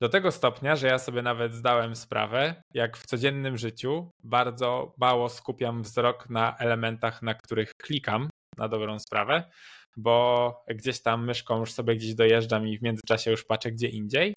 [0.00, 5.28] Do tego stopnia, że ja sobie nawet zdałem sprawę, jak w codziennym życiu bardzo mało
[5.28, 9.50] skupiam wzrok na elementach, na których klikam na dobrą sprawę,
[9.96, 14.36] bo gdzieś tam myszką już sobie gdzieś dojeżdżam i w międzyczasie już patrzę gdzie indziej.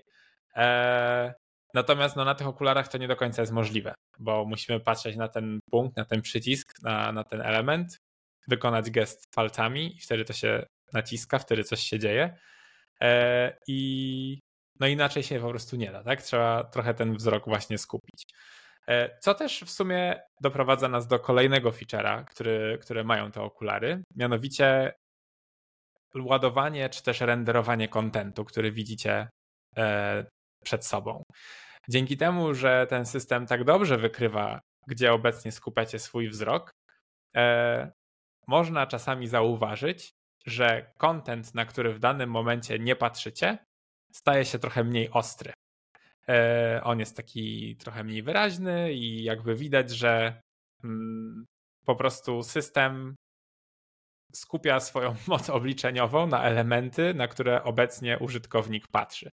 [0.56, 1.32] Eee,
[1.74, 5.28] natomiast no, na tych okularach to nie do końca jest możliwe, bo musimy patrzeć na
[5.28, 7.98] ten punkt, na ten przycisk, na, na ten element,
[8.48, 12.38] wykonać gest palcami i wtedy to się naciska, wtedy coś się dzieje.
[13.00, 14.39] Eee, I
[14.80, 16.22] no inaczej się po prostu nie da, tak?
[16.22, 18.26] Trzeba trochę ten wzrok właśnie skupić.
[18.88, 24.04] E, co też w sumie doprowadza nas do kolejnego feature'a, który, które mają te okulary,
[24.15, 24.93] mianowicie
[26.21, 29.30] ładowanie czy też renderowanie kontentu, który widzicie
[29.77, 30.25] e,
[30.63, 31.23] przed sobą.
[31.89, 36.71] Dzięki temu, że ten system tak dobrze wykrywa, gdzie obecnie skupiacie swój wzrok,
[37.36, 37.91] e,
[38.47, 40.12] można czasami zauważyć,
[40.45, 43.58] że kontent, na który w danym momencie nie patrzycie,
[44.13, 45.53] staje się trochę mniej ostry.
[46.30, 50.41] E, on jest taki trochę mniej wyraźny i jakby widać, że
[50.84, 51.45] mm,
[51.86, 53.15] po prostu system
[54.34, 59.32] skupia swoją moc obliczeniową na elementy, na które obecnie użytkownik patrzy.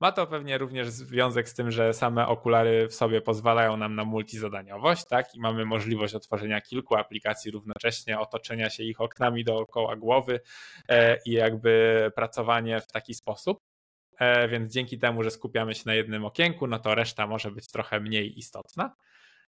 [0.00, 4.04] Ma to pewnie również związek z tym, że same okulary w sobie pozwalają nam na
[4.04, 5.34] multizadaniowość, tak?
[5.34, 10.40] I mamy możliwość otworzenia kilku aplikacji równocześnie, otoczenia się ich oknami dookoła głowy
[10.88, 13.60] e, i jakby pracowanie w taki sposób.
[14.18, 17.68] E, więc dzięki temu, że skupiamy się na jednym okienku, no to reszta może być
[17.68, 18.96] trochę mniej istotna.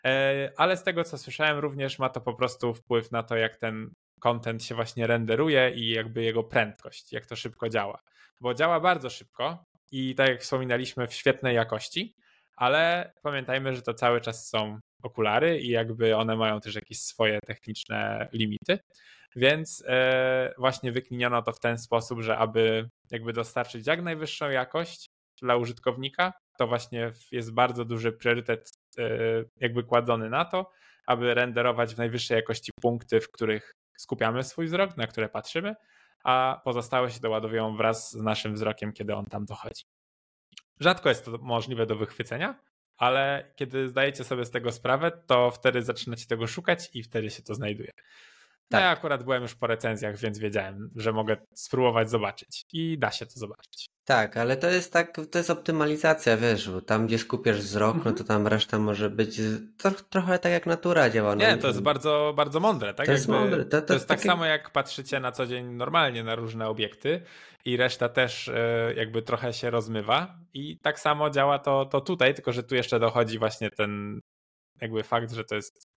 [0.05, 3.57] E, ale z tego, co słyszałem, również ma to po prostu wpływ na to, jak
[3.57, 8.03] ten content się właśnie renderuje i jakby jego prędkość, jak to szybko działa.
[8.41, 12.15] Bo działa bardzo szybko i tak jak wspominaliśmy, w świetnej jakości,
[12.57, 17.39] ale pamiętajmy, że to cały czas są okulary i jakby one mają też jakieś swoje
[17.47, 18.79] techniczne limity.
[19.37, 25.11] Więc e, właśnie wykminiono to w ten sposób, że aby jakby dostarczyć jak najwyższą jakość
[25.43, 29.11] dla użytkownika, to właśnie jest bardzo duży priorytet e,
[29.61, 30.71] jakby kładziony na to,
[31.07, 35.75] aby renderować w najwyższej jakości punkty, w których skupiamy swój wzrok, na które patrzymy,
[36.25, 39.85] a pozostałe się doładowują wraz z naszym wzrokiem, kiedy on tam dochodzi.
[40.81, 42.61] Rzadko jest to możliwe do wychwycenia,
[42.97, 47.43] ale kiedy zdajecie sobie z tego sprawę, to wtedy zaczynacie tego szukać i wtedy się
[47.43, 47.93] to znajduje.
[48.69, 48.81] Tak.
[48.81, 53.27] Ja akurat byłem już po recenzjach, więc wiedziałem, że mogę spróbować zobaczyć i da się
[53.27, 53.88] to zobaczyć.
[54.09, 58.03] Tak, ale to jest tak, to jest optymalizacja, wiesz, bo tam gdzie skupiasz wzrok, no
[58.03, 58.27] to mhm.
[58.27, 59.41] tam reszta może być
[59.79, 61.35] to, trochę tak jak natura działa.
[61.35, 61.41] No.
[61.41, 63.07] Nie, to jest bardzo, bardzo mądre, tak?
[63.07, 63.65] To jest Jakby, mądre.
[63.65, 64.29] To, to, to jest tak takie...
[64.29, 67.23] samo jak patrzycie na co dzień normalnie na różne obiekty
[67.65, 72.35] i reszta też e, jakby trochę się rozmywa i tak samo działa to, to tutaj,
[72.35, 74.21] tylko że tu jeszcze dochodzi właśnie ten
[74.81, 75.89] jakby fakt, że to jest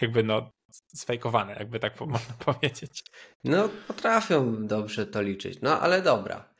[0.00, 0.50] jakby no
[0.94, 3.02] sfejkowane, jakby tak można powiedzieć.
[3.44, 5.58] No, potrafią dobrze to liczyć.
[5.62, 6.51] No, ale dobra.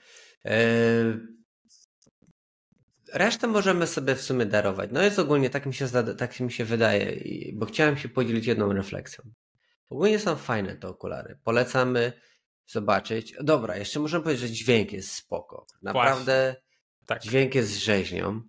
[0.45, 1.21] Eee...
[3.13, 4.91] Resztę możemy sobie w sumie darować.
[4.93, 7.17] No jest ogólnie, tak mi się, tak mi się wydaje,
[7.55, 9.25] bo chciałem się podzielić jedną refleksją.
[9.89, 11.39] Ogólnie są fajne te okulary.
[11.45, 12.13] Polecamy
[12.67, 13.35] zobaczyć.
[13.41, 15.67] Dobra, jeszcze możemy powiedzieć, że dźwięk jest spoko.
[15.83, 16.57] Naprawdę
[17.07, 17.23] tak.
[17.23, 18.43] dźwięk jest rzeźnią.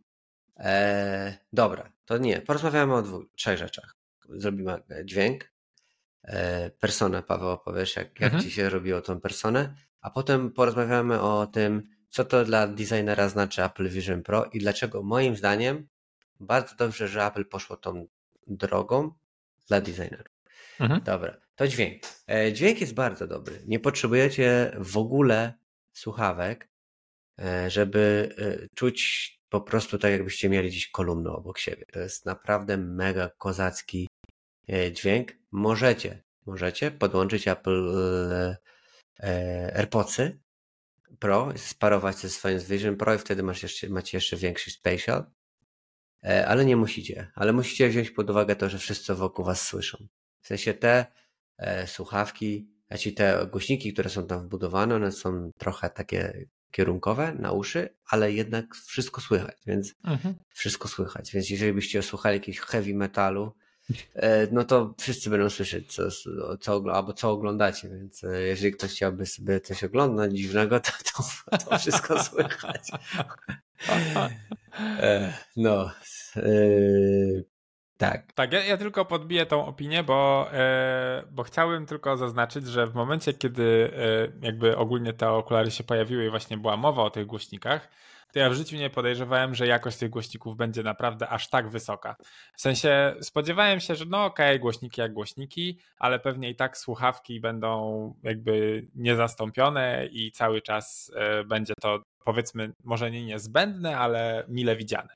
[0.57, 2.41] Eee, dobra, to nie.
[2.41, 3.95] Porozmawiamy o dwóch, trzech rzeczach.
[4.29, 5.53] Zrobimy dźwięk,
[6.23, 8.43] E, personę, Paweł, opowiesz, jak, jak mhm.
[8.43, 13.63] ci się robiło tą personę, a potem porozmawiamy o tym, co to dla designera znaczy
[13.63, 15.87] Apple Vision Pro i dlaczego moim zdaniem
[16.39, 18.07] bardzo dobrze, że Apple poszło tą
[18.47, 19.11] drogą
[19.67, 20.33] dla designerów.
[20.79, 21.03] Mhm.
[21.03, 22.01] Dobra, to dźwięk.
[22.27, 23.63] E, dźwięk jest bardzo dobry.
[23.65, 25.53] Nie potrzebujecie w ogóle
[25.93, 26.69] słuchawek,
[27.39, 28.29] e, żeby
[28.75, 31.85] czuć po prostu tak, jakbyście mieli gdzieś kolumnę obok siebie.
[31.93, 34.07] To jest naprawdę mega kozacki
[34.91, 35.31] dźwięk.
[35.51, 38.72] Możecie, możecie podłączyć Apple e,
[39.73, 40.39] AirPodsy
[41.19, 45.25] Pro, sparować ze swoim z Vision Pro i wtedy masz jeszcze, macie jeszcze większy spatial.
[46.23, 47.31] E, ale nie musicie.
[47.35, 50.07] Ale musicie wziąć pod uwagę to, że wszyscy wokół was słyszą.
[50.41, 51.05] W sensie te
[51.57, 57.51] e, słuchawki, znaczy te głośniki, które są tam wbudowane, one są trochę takie kierunkowe na
[57.51, 60.35] uszy, ale jednak wszystko słychać, więc mhm.
[60.49, 61.31] wszystko słychać.
[61.33, 63.62] Więc jeżeli byście słuchali jakiegoś heavy metalu, E,
[64.51, 66.03] no to wszyscy będą słyszeć, co,
[66.59, 71.23] co, albo co oglądacie, więc e, jeżeli ktoś chciałby sobie coś oglądać dziwnego, to, to,
[71.57, 72.91] to wszystko słychać.
[74.79, 75.91] E, no,
[78.11, 78.33] tak.
[78.33, 80.49] Tak, ja, ja, tylko podbiję tą opinię, bo,
[81.31, 83.91] bo chciałbym tylko zaznaczyć, że w momencie, kiedy
[84.41, 87.89] jakby ogólnie te okulary się pojawiły i właśnie była mowa o tych głośnikach,
[88.33, 92.15] to ja w życiu nie podejrzewałem, że jakość tych głośników będzie naprawdę aż tak wysoka.
[92.57, 96.77] W sensie spodziewałem się, że no okej, okay, głośniki jak głośniki, ale pewnie i tak
[96.77, 104.45] słuchawki będą jakby niezastąpione i cały czas e, będzie to powiedzmy może nie niezbędne, ale
[104.47, 105.09] mile widziane.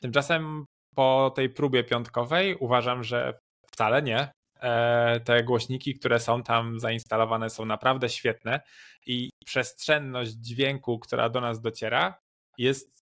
[0.00, 0.66] Tymczasem
[0.98, 4.32] po tej próbie piątkowej uważam, że wcale nie.
[4.60, 8.60] E, te głośniki, które są tam zainstalowane, są naprawdę świetne
[9.06, 12.18] i przestrzenność dźwięku, która do nas dociera,
[12.58, 13.04] jest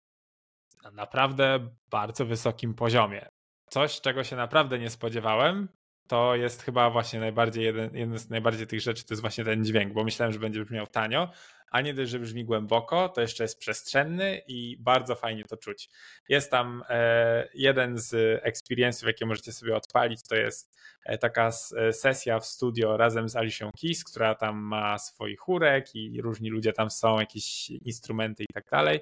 [0.83, 3.27] na naprawdę bardzo wysokim poziomie.
[3.69, 5.69] Coś, czego się naprawdę nie spodziewałem,
[6.07, 9.65] to jest chyba właśnie najbardziej jeden, jeden z najbardziej tych rzeczy, to jest właśnie ten
[9.65, 11.29] dźwięk, bo myślałem, że będzie brzmiał tanio,
[11.73, 15.89] a nie dość, że brzmi głęboko, to jeszcze jest przestrzenny i bardzo fajnie to czuć.
[16.29, 21.93] Jest tam e, jeden z experience'ów, jakie możecie sobie odpalić, to jest e, taka e,
[21.93, 26.73] sesja w studio razem z Alicia Keys, która tam ma swój chórek i różni ludzie
[26.73, 28.99] tam są, jakieś instrumenty i tak dalej.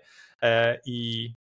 [0.85, 1.33] I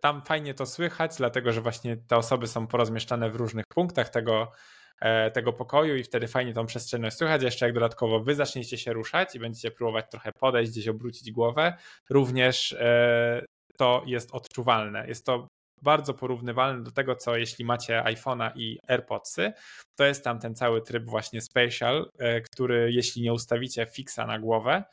[0.00, 4.52] tam fajnie to słychać, dlatego że właśnie te osoby są porozmieszczane w różnych punktach tego,
[5.00, 7.42] e, tego pokoju i wtedy fajnie tą przestrzenność słychać.
[7.42, 11.74] Jeszcze jak dodatkowo wy zaczniecie się ruszać i będziecie próbować trochę podejść, gdzieś obrócić głowę,
[12.10, 13.44] również e,
[13.76, 15.08] to jest odczuwalne.
[15.08, 15.48] Jest to
[15.82, 19.52] bardzo porównywalne do tego, co jeśli macie iPhone'a i AirPodsy,
[19.96, 24.38] to jest tam ten cały tryb właśnie spatial, e, który jeśli nie ustawicie fixa na
[24.38, 24.84] głowę,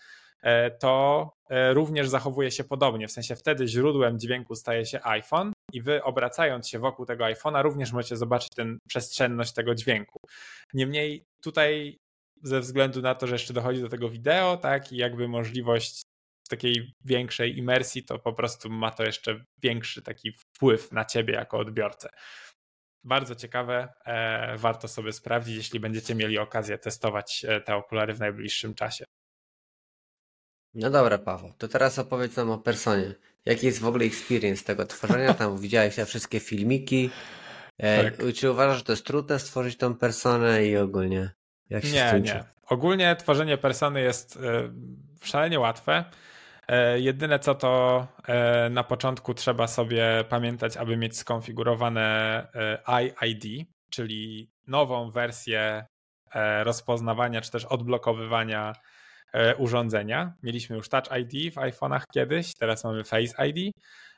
[0.79, 3.07] to e, również zachowuje się podobnie.
[3.07, 7.63] W sensie wtedy źródłem dźwięku staje się iPhone i wy obracając się wokół tego iPhone'a
[7.63, 10.19] również możecie zobaczyć tę przestrzenność tego dźwięku.
[10.73, 11.97] Niemniej tutaj
[12.43, 16.01] ze względu na to, że jeszcze dochodzi do tego wideo, tak, i jakby możliwość
[16.49, 21.57] takiej większej imersji, to po prostu ma to jeszcze większy taki wpływ na ciebie jako
[21.57, 22.09] odbiorcę.
[23.03, 28.75] Bardzo ciekawe, e, warto sobie sprawdzić, jeśli będziecie mieli okazję testować te okulary w najbliższym
[28.75, 29.05] czasie.
[30.77, 33.13] No dobra, Paweł, to teraz opowiedz nam o personie.
[33.45, 35.33] Jaki jest w ogóle experience tego tworzenia?
[35.33, 37.09] Tam widziałeś te wszystkie filmiki.
[37.77, 38.33] E, tak.
[38.35, 41.31] Czy uważasz, że to jest trudne stworzyć tą personę i ogólnie?
[41.69, 42.43] Jak się nie, nie.
[42.69, 44.71] Ogólnie tworzenie persony jest e,
[45.23, 46.05] szalenie łatwe.
[46.67, 48.07] E, jedyne co to
[48.69, 52.47] na początku trzeba sobie pamiętać, aby mieć skonfigurowane
[53.21, 55.85] iID, czyli nową wersję
[56.63, 58.96] rozpoznawania czy też odblokowywania E,
[59.57, 60.33] urządzenia.
[60.43, 63.73] Mieliśmy już Touch ID w iPhone'ach kiedyś, teraz mamy Face ID.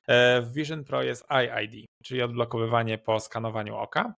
[0.10, 4.14] E, w Vision Pro jest iID, czyli odblokowywanie po skanowaniu oka.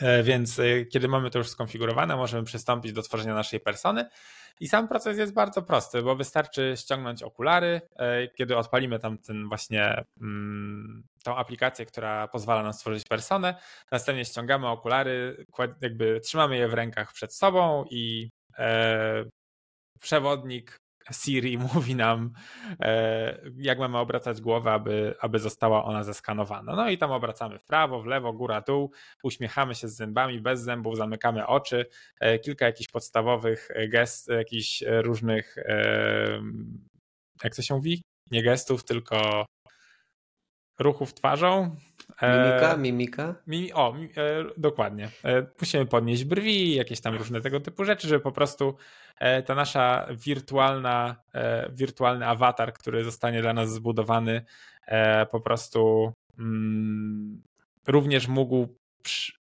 [0.00, 0.60] E, więc
[0.92, 4.08] kiedy mamy to już skonfigurowane, możemy przystąpić do tworzenia naszej persony.
[4.60, 7.80] I sam proces jest bardzo prosty, bo wystarczy ściągnąć okulary,
[8.36, 13.54] kiedy odpalimy tam ten właśnie mm, tą aplikację, która pozwala nam stworzyć personę.
[13.92, 15.46] Następnie ściągamy okulary,
[15.80, 18.30] jakby trzymamy je w rękach przed sobą i
[20.00, 20.80] przewodnik
[21.12, 22.32] Siri mówi nam,
[22.80, 26.76] e, jak mamy obracać głowę, aby, aby została ona zeskanowana.
[26.76, 30.60] No i tam obracamy w prawo, w lewo, góra, dół, uśmiechamy się z zębami, bez
[30.60, 31.86] zębów, zamykamy oczy,
[32.20, 36.42] e, kilka jakichś podstawowych gest, jakichś różnych, e,
[37.44, 38.02] jak to się mówi?
[38.30, 39.46] Nie gestów, tylko
[40.78, 41.76] ruchów twarzą.
[42.22, 43.34] Mimika, mimika?
[43.46, 45.08] Mimi, o, e, dokładnie.
[45.24, 48.76] E, musimy podnieść brwi, jakieś tam różne tego typu rzeczy, żeby po prostu
[49.18, 51.16] e, ta nasza wirtualna,
[51.72, 54.44] wirtualny awatar, który zostanie dla nas zbudowany,
[55.30, 57.42] po prostu mm,
[57.86, 58.68] również mógł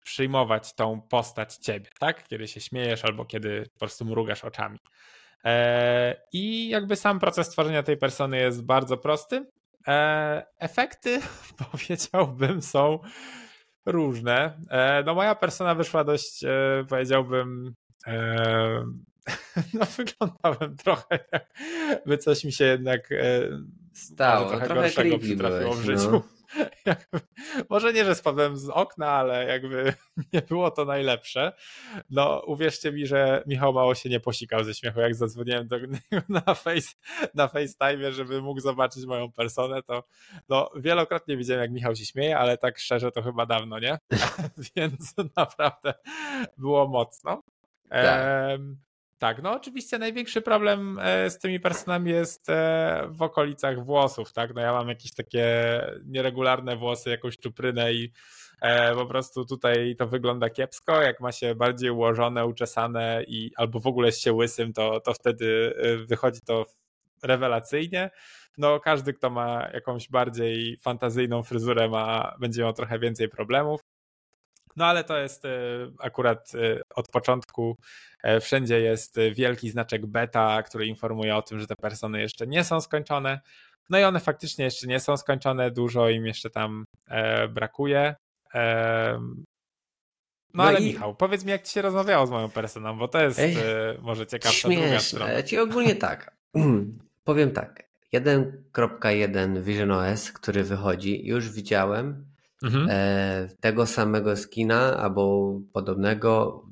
[0.04, 2.28] przyjmować tą postać ciebie, tak?
[2.28, 4.80] Kiedy się śmiejesz albo kiedy po prostu mrugasz oczami.
[6.34, 9.46] I jakby sam proces tworzenia tej persony jest bardzo prosty.
[9.88, 11.20] E, efekty,
[11.72, 13.00] powiedziałbym, są
[13.86, 14.60] różne.
[14.70, 17.74] E, no moja persona wyszła dość, e, powiedziałbym,
[19.74, 21.20] no wyglądałem trochę
[21.90, 23.10] jakby coś mi się jednak
[23.94, 26.12] stało, trochę, trochę gorszego przytrafiło w życiu.
[26.12, 26.37] No.
[27.70, 29.94] może nie, że spadłem z okna, ale jakby
[30.34, 31.54] nie było to najlepsze.
[32.10, 35.98] No uwierzcie mi, że Michał mało się nie posikał ze śmiechu, jak zadzwoniłem do niego
[36.30, 36.96] na, face,
[37.34, 40.04] na FaceTime, żeby mógł zobaczyć moją personę, to
[40.50, 43.98] no, wielokrotnie widziałem, jak Michał się śmieje, ale tak szczerze to chyba dawno, nie?
[44.76, 45.94] Więc naprawdę
[46.58, 47.44] było mocno.
[47.90, 48.60] Tak.
[49.20, 54.56] Tak, no oczywiście największy problem e, z tymi personami jest e, w okolicach włosów, tak?
[54.56, 55.46] No ja mam jakieś takie
[56.06, 58.12] nieregularne włosy, jakąś czuprynę i
[58.62, 61.02] e, po prostu tutaj to wygląda kiepsko.
[61.02, 65.74] Jak ma się bardziej ułożone, uczesane i albo w ogóle się łysym, to, to wtedy
[66.08, 66.66] wychodzi to
[67.24, 68.10] rewelacyjnie.
[68.58, 73.82] No każdy, kto ma jakąś bardziej fantazyjną fryzurę, ma, będzie miał trochę więcej problemów.
[74.78, 75.50] No ale to jest e,
[76.00, 77.78] akurat e, od początku
[78.24, 82.64] e, wszędzie jest wielki znaczek beta, który informuje o tym, że te persony jeszcze nie
[82.64, 83.40] są skończone.
[83.90, 86.86] No i one faktycznie jeszcze nie są skończone, dużo im jeszcze tam
[87.50, 88.16] brakuje.
[88.54, 88.60] No,
[90.54, 90.86] no ale i...
[90.86, 93.42] Michał, powiedz mi, jak ci się rozmawiało z moją personą, bo to jest
[94.02, 94.84] może ciekawsza śmieszne.
[94.84, 95.44] druga strona.
[95.44, 96.36] Ci ogólnie tak.
[97.24, 97.84] Powiem tak.
[98.14, 102.26] 1.1 Vision OS, który wychodzi, już widziałem
[102.64, 102.88] Mhm.
[102.90, 106.64] e, tego samego skina albo podobnego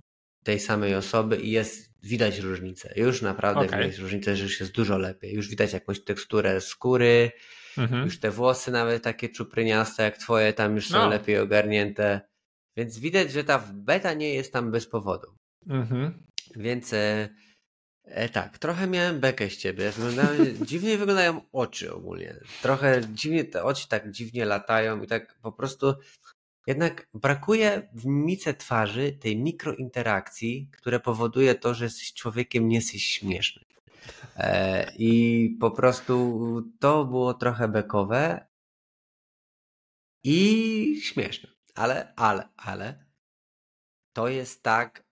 [0.43, 2.93] tej samej osoby i jest widać różnicę.
[2.95, 3.79] Już naprawdę Okej.
[3.83, 5.33] widać różnicę, że już jest dużo lepiej.
[5.33, 7.31] Już widać jakąś teksturę skóry,
[7.77, 8.05] Mhm.
[8.05, 11.09] już te włosy nawet takie czupryniaste jak twoje tam już są No.
[11.09, 12.21] lepiej ogarnięte.
[12.77, 15.27] Więc widać, że ta beta nie jest tam bez powodu.
[15.69, 16.23] Mhm.
[16.55, 16.95] Więc
[18.05, 19.91] e, tak, trochę miałem bekę z ciebie.
[19.91, 22.35] Wyglądają, dziwnie wyglądają oczy ogólnie.
[22.61, 25.93] Trochę dziwnie te oczy tak dziwnie latają i tak po prostu
[26.67, 33.05] jednak brakuje w mimice twarzy tej mikrointerakcji, które powoduje to, że jesteś człowiekiem, nie jesteś
[33.05, 33.63] śmieszny.
[34.37, 36.41] E, I po prostu
[36.79, 38.47] to było trochę bekowe
[40.23, 41.49] i śmieszne.
[41.75, 43.05] Ale, ale, ale
[44.13, 45.04] to jest tak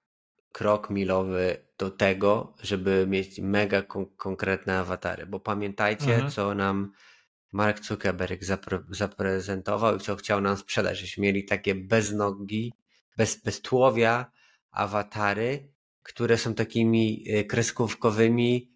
[0.53, 5.25] krok milowy do tego, żeby mieć mega kon- konkretne awatary.
[5.25, 6.31] Bo pamiętajcie, Mhm.
[6.31, 6.91] co nam
[7.51, 12.73] Mark Zuckerberg zapre- zaprezentował i co chciał nam sprzedać, żeśmy mieli takie bez nogi,
[13.17, 14.31] bez, bez tułowia
[14.71, 15.73] awatary,
[16.03, 18.71] które są takimi e, kreskówkowymi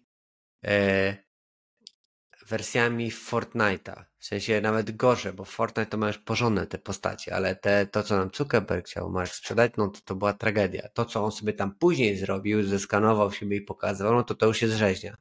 [0.64, 1.16] e,
[2.48, 4.04] wersjami Fortnite'a.
[4.18, 8.02] W sensie nawet gorzej, bo Fortnite to ma już porządne te postacie, ale te, to,
[8.02, 10.88] co nam Zuckerberg chciał Mark sprzedać, no to, to była tragedia.
[10.94, 14.62] To, co on sobie tam później zrobił, zeskanował siebie i pokazywał, no to to już
[14.62, 15.16] jest rzeźnia.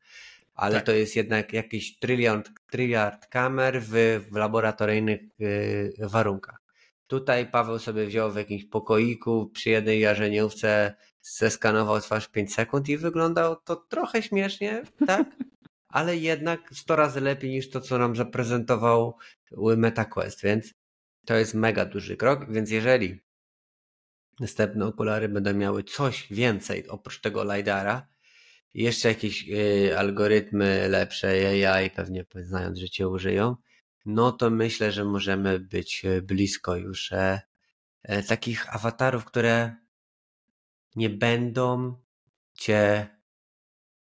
[0.56, 0.86] Ale Tak.
[0.86, 3.92] to jest jednak jakiś tryliard, tryliard kamer w,
[4.32, 6.62] w laboratoryjnych y, warunkach.
[7.08, 12.98] Tutaj Paweł sobie wziął w jakimś pokoiku przy jednej jarzeniówce, zeskanował twarz 5 sekund i
[12.98, 15.28] wyglądał to trochę śmiesznie, tak?
[15.90, 19.18] Ale jednak 100 razy lepiej niż to, co nam zaprezentował
[19.52, 20.74] MetaQuest, więc
[21.26, 23.20] to jest mega duży krok, więc jeżeli
[24.40, 28.08] następne okulary będą miały coś więcej oprócz tego LiDARa,
[28.74, 31.28] jeszcze jakieś y, algorytmy lepsze,
[31.74, 33.56] AI pewnie znając, że cię użyją,
[34.06, 37.42] no to myślę, że możemy być y, blisko już e,
[38.04, 39.76] e, takich awatarów, które
[40.96, 41.96] nie będą
[42.54, 43.08] cię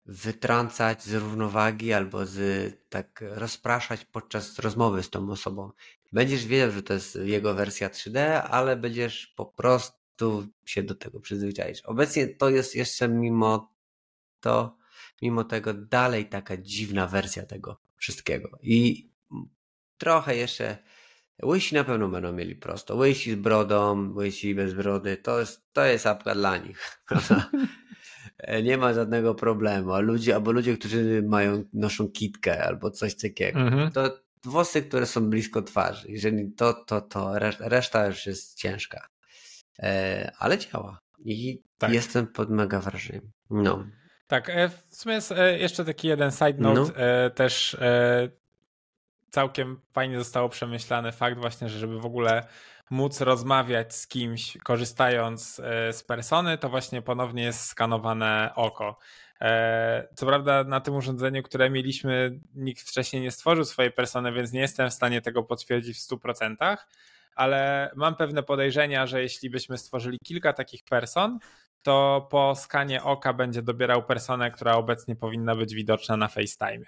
[0.10, 5.72] wytrącać z równowagi albo z tak rozpraszać podczas rozmowy z tą osobą.
[6.12, 11.20] Będziesz wiedział, że to jest jego wersja 3D, ale będziesz po prostu się do tego
[11.20, 11.82] przyzwyczaić.
[11.82, 13.74] Obecnie to jest jeszcze mimo
[14.40, 14.78] to,
[15.22, 18.60] mimo tego dalej taka dziwna wersja tego wszystkiego.
[18.62, 19.10] I
[19.98, 20.78] trochę jeszcze
[21.44, 22.96] Łysi na pewno będą mieli prosto.
[22.96, 27.02] Łysi z brodą, łysi bez brody, to jest, to jest apka dla nich.
[28.64, 29.94] Nie ma żadnego problemu.
[29.94, 33.60] A ludzie, albo ludzie, którzy mają, noszą kitkę albo coś takiego.
[33.60, 33.92] Mhm.
[33.92, 36.12] To włosy, które są blisko twarzy.
[36.12, 39.08] Jeżeli to, to, to reszt- reszta już jest ciężka.
[39.80, 41.00] E, ale działa.
[41.20, 41.94] I Tak.
[41.94, 43.32] jestem pod mega wrażeniem.
[43.50, 43.86] No.
[44.28, 46.98] Tak, e, w sumie jest e, jeszcze taki jeden side note, No.
[46.98, 48.30] e, też e,
[49.32, 52.48] całkiem fajnie zostało przemyślany fakt właśnie, że żeby w ogóle
[52.90, 58.98] móc rozmawiać z kimś korzystając e, z persony, to właśnie ponownie jest skanowane oko.
[59.42, 64.52] E, Co prawda na tym urządzeniu, które mieliśmy, nikt wcześniej nie stworzył swojej persony, więc
[64.52, 66.78] nie jestem w stanie tego potwierdzić w 100%,
[67.36, 71.40] ale mam pewne podejrzenia, że jeśli byśmy stworzyli kilka takich person,
[71.82, 76.86] to po skanie oka będzie dobierał personę, która obecnie powinna być widoczna na FaceTime.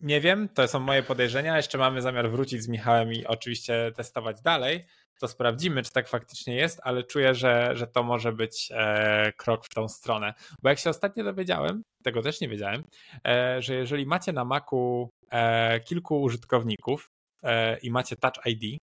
[0.00, 1.56] Nie wiem, to są moje podejrzenia.
[1.56, 4.84] Jeszcze mamy zamiar wrócić z Michałem i oczywiście testować dalej.
[5.20, 9.64] To sprawdzimy, czy tak faktycznie jest, ale czuję, że, że to może być e, krok
[9.64, 10.34] w tą stronę.
[10.62, 12.84] Bo jak się ostatnio dowiedziałem, tego też nie wiedziałem,
[13.26, 17.10] e, że jeżeli macie na Macu e, kilku użytkowników
[17.42, 18.78] e, i macie Touch ID,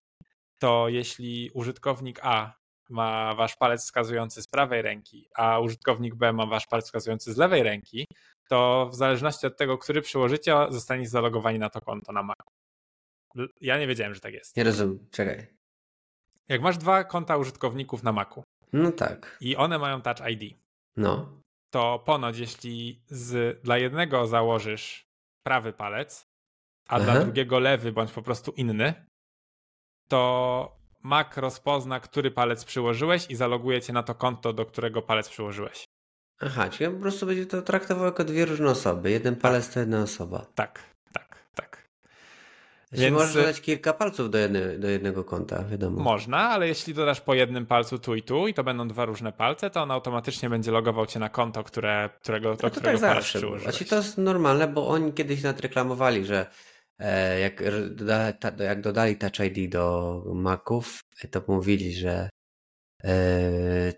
[0.59, 2.53] to jeśli użytkownik A
[2.89, 7.37] ma wasz palec wskazujący z prawej ręki, a użytkownik B ma wasz palec wskazujący z
[7.37, 8.07] lewej ręki,
[8.49, 12.43] to w zależności od tego, który przyłożycie, zostanie zalogowani na to konto na Macu.
[13.61, 14.57] Ja nie wiedziałem, że tak jest.
[14.57, 15.07] Nie rozumiem.
[15.11, 15.47] Czekaj.
[16.49, 19.37] Jak masz dwa konta użytkowników na Macu No tak.
[19.41, 20.57] i one mają Touch ID,
[20.97, 21.41] No.
[21.73, 25.05] to ponoć jeśli z, dla jednego założysz
[25.45, 26.25] prawy palec,
[26.87, 27.21] a dla Aha.
[27.23, 29.05] drugiego lewy bądź po prostu inny,
[30.09, 35.29] to Mac rozpozna, który palec przyłożyłeś i zaloguje cię na to konto, do którego palec
[35.29, 35.85] przyłożyłeś.
[36.39, 39.11] Aha, czyli on po prostu będzie to traktował jako dwie różne osoby.
[39.11, 40.45] Jeden palec to jedna osoba.
[40.55, 40.79] Tak,
[41.13, 41.87] tak, tak.
[42.91, 43.01] Więc...
[43.03, 46.01] Więc- Możesz dodać kilka palców do, jedne, do jednego konta, wiadomo.
[46.03, 49.31] Można, ale jeśli dodasz po jednym palcu tu i tu i to będą dwa różne
[49.31, 52.99] palce, to on automatycznie będzie logował cię na konto, które, którego, do No to którego
[52.99, 53.63] tak palec zawsze przyłożyłeś.
[53.63, 56.45] Znaczy to jest normalne, bo oni kiedyś nadreklamowali, że
[56.99, 57.63] e, jak,
[57.95, 62.29] doda, ta, jak dodali Touch ID do Maców, to mówili, że
[63.03, 63.93] e,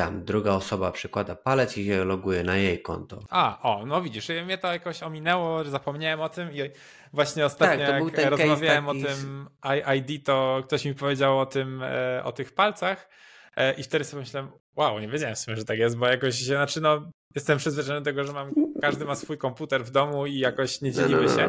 [0.00, 3.22] tam druga osoba przykłada palec i się loguje na jej konto.
[3.30, 6.70] A, o, no widzisz, mnie to jakoś ominęło, zapomniałem o tym i
[7.12, 11.82] właśnie ostatnio Tak, jak rozmawiałem o tym I- ID, to ktoś mi powiedział o tym,
[11.82, 13.08] e, o tych palcach
[13.56, 16.38] e, i wtedy sobie myślałem, wow, nie wiedziałem w sumie, że tak jest, bo jakoś
[16.38, 20.26] się, znaczy no, jestem przyzwyczajony do tego, że mam, każdy ma swój komputer w domu
[20.26, 21.48] i jakoś nie dzielimy się,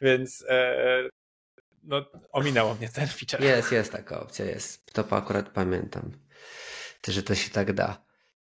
[0.00, 1.08] więc e,
[1.82, 3.42] no, ominęło mnie ten feature.
[3.42, 4.92] Jest, jest taka opcja, jest.
[4.92, 6.25] To akurat pamiętam,
[7.12, 8.04] że to się tak da.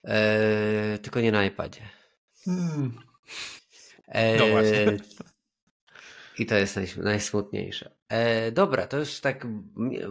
[0.03, 1.81] Eee, tylko nie na iPadzie.
[2.45, 2.97] Hmm.
[4.07, 4.97] Eee, No właśnie.
[6.37, 7.95] I to jest naj, najsmutniejsze.
[8.09, 9.47] Eee, dobra, to już tak,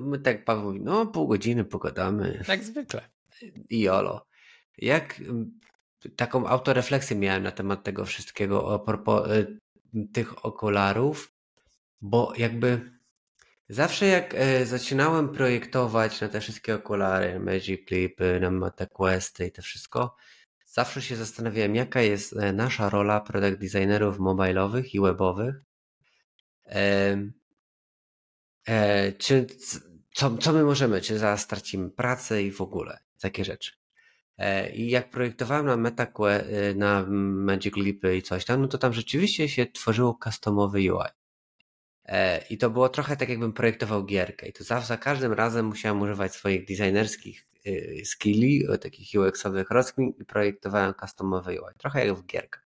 [0.00, 3.08] my tak Paweł mówi, no pół godziny pogadamy Jak zwykle.
[3.70, 4.26] i jolo.
[4.78, 5.20] Jak
[6.16, 9.46] taką autorefleksję miałem na temat tego wszystkiego a propos e,
[10.12, 11.32] tych okularów,
[12.00, 12.90] bo jakby
[13.68, 19.52] zawsze jak e, zaczynałem projektować na te wszystkie okulary, Magic Clipy, na Meta Questy i
[19.52, 20.16] to wszystko,
[20.74, 25.54] zawsze się zastanawiałem, jaka jest e, nasza rola product designerów mobilowych i webowych.
[26.66, 27.16] E,
[28.66, 29.46] e, czy
[30.12, 33.72] co, co my możemy, czy zaraz stracimy pracę i w ogóle takie rzeczy.
[34.38, 36.46] E, I jak projektowałem na MetaQuest,
[36.76, 41.23] na Magic Leapy i coś tam, no to tam rzeczywiście się tworzyło customowy UI.
[42.04, 44.48] E, I to było trochę tak, jakbym projektował gierkę.
[44.48, 50.12] I to za, za każdym razem musiałem używać swoich designerskich y, skilli, takich UX-owych rozkmin
[50.20, 51.74] i projektowałem customowy UI.
[51.78, 52.66] Trochę jak w gierkach.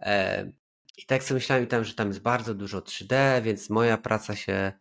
[0.00, 0.52] E,
[0.96, 4.72] I tak sobie myślałem tam, że tam jest bardzo dużo 3D, więc moja praca się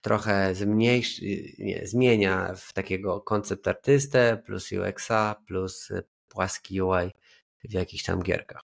[0.00, 1.22] trochę zmniejszy,
[1.58, 7.10] nie, zmienia w takiego koncept artystę plus UX-a plus y, płaski UI
[7.64, 8.65] w jakichś tam gierkach.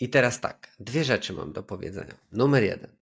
[0.00, 2.14] I teraz tak, dwie rzeczy mam do powiedzenia.
[2.32, 2.96] Numer jeden.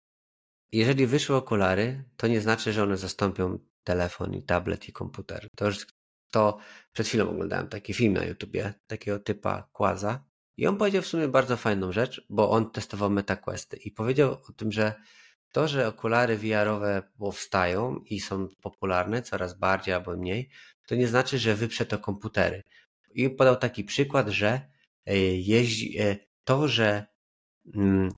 [0.73, 5.49] Jeżeli wyszły okulary, to nie znaczy, że one zastąpią telefon i tablet i komputer.
[5.57, 5.87] To już
[6.31, 6.59] to
[6.93, 10.25] przed chwilą oglądałem taki film na YouTubie, takiego typa Quaza
[10.57, 14.53] i on powiedział w sumie bardzo fajną rzecz, bo on testował MetaQuesty i powiedział o
[14.53, 14.95] tym, że
[15.53, 20.51] to, że okulary VR-owe powstają i są popularne coraz bardziej albo mniej,
[20.87, 22.63] to nie znaczy, że wyprze to komputery.
[23.15, 24.61] I podał taki przykład, że
[25.07, 27.07] e, jeździ, e, to, że
[27.75, 28.13] mm,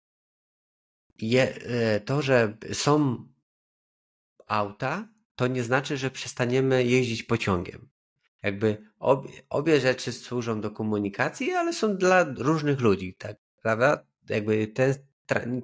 [1.18, 3.24] je, e, to, że są
[4.46, 7.88] auta, to nie znaczy, że przestaniemy jeździć pociągiem.
[8.42, 14.04] Jakby obie, obie rzeczy służą do komunikacji, ale są dla różnych ludzi, tak, prawda?
[14.28, 14.94] Jakby ten,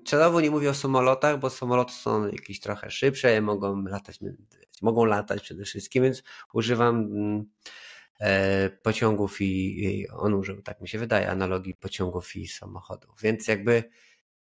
[0.05, 4.19] celowo nie mówię o samolotach, bo samoloty są jakieś trochę szybsze, mogą latać,
[4.83, 7.45] mogą latać przede wszystkim, więc używam mm,
[8.83, 13.21] pociągów i, i on użył, tak mi się wydaje, analogii pociągów i samochodów.
[13.23, 13.85] Więc jakby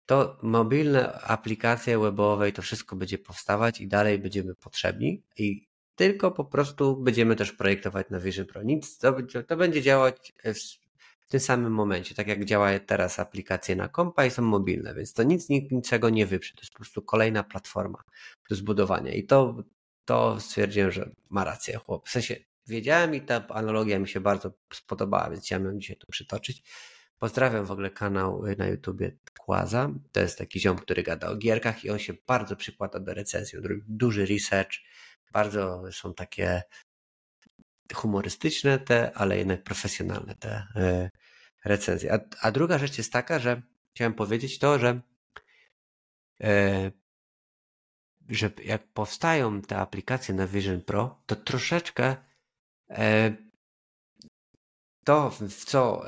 [0.06, 6.30] to mobilne aplikacje webowe i to wszystko będzie powstawać i dalej będziemy potrzebni i tylko
[6.30, 8.62] po prostu będziemy też projektować na Vision Pro.
[8.62, 9.16] Nic, to,
[9.48, 10.58] to będzie działać w,
[11.26, 15.12] w tym samym momencie, tak jak działa teraz aplikacje na kompa i są mobilne, więc
[15.12, 16.54] to nic niczego nie wyprze.
[16.54, 18.02] To jest po prostu kolejna platforma
[18.50, 19.56] do zbudowania i to,
[20.04, 22.08] to stwierdziłem, że ma rację chłop.
[22.08, 22.36] W sensie
[22.66, 26.62] wiedziałem i ta analogia mi się bardzo spodobała, więc chciałem ją dzisiaj tu przytoczyć.
[27.18, 29.90] Pozdrawiam w ogóle kanał na YouTubie Kłaza.
[30.12, 33.58] To jest taki ziom, który gada o gierkach i on się bardzo przykłada do recenzji.
[33.88, 34.72] Duży research,
[35.32, 36.62] bardzo są takie
[37.94, 41.10] humorystyczne te, ale jednak profesjonalne te e,
[41.64, 42.12] recenzje.
[42.12, 43.62] A, a druga rzecz jest taka, że
[43.94, 45.00] chciałem powiedzieć to, że
[46.40, 46.90] e,
[48.28, 52.16] że jak powstają te aplikacje na Vision Pro, to troszeczkę
[55.04, 56.04] to, w co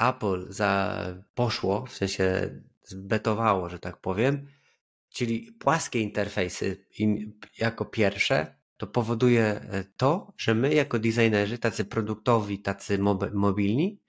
[0.00, 1.04] Apple za,
[1.34, 2.50] poszło, w sensie
[2.82, 4.46] zbetowało, że tak powiem,
[5.14, 6.86] czyli płaskie interfejsy
[7.58, 9.60] jako pierwsze, to powoduje
[9.96, 12.98] to, że my jako designerzy, tacy produktowi, tacy
[13.32, 14.00] mobilni,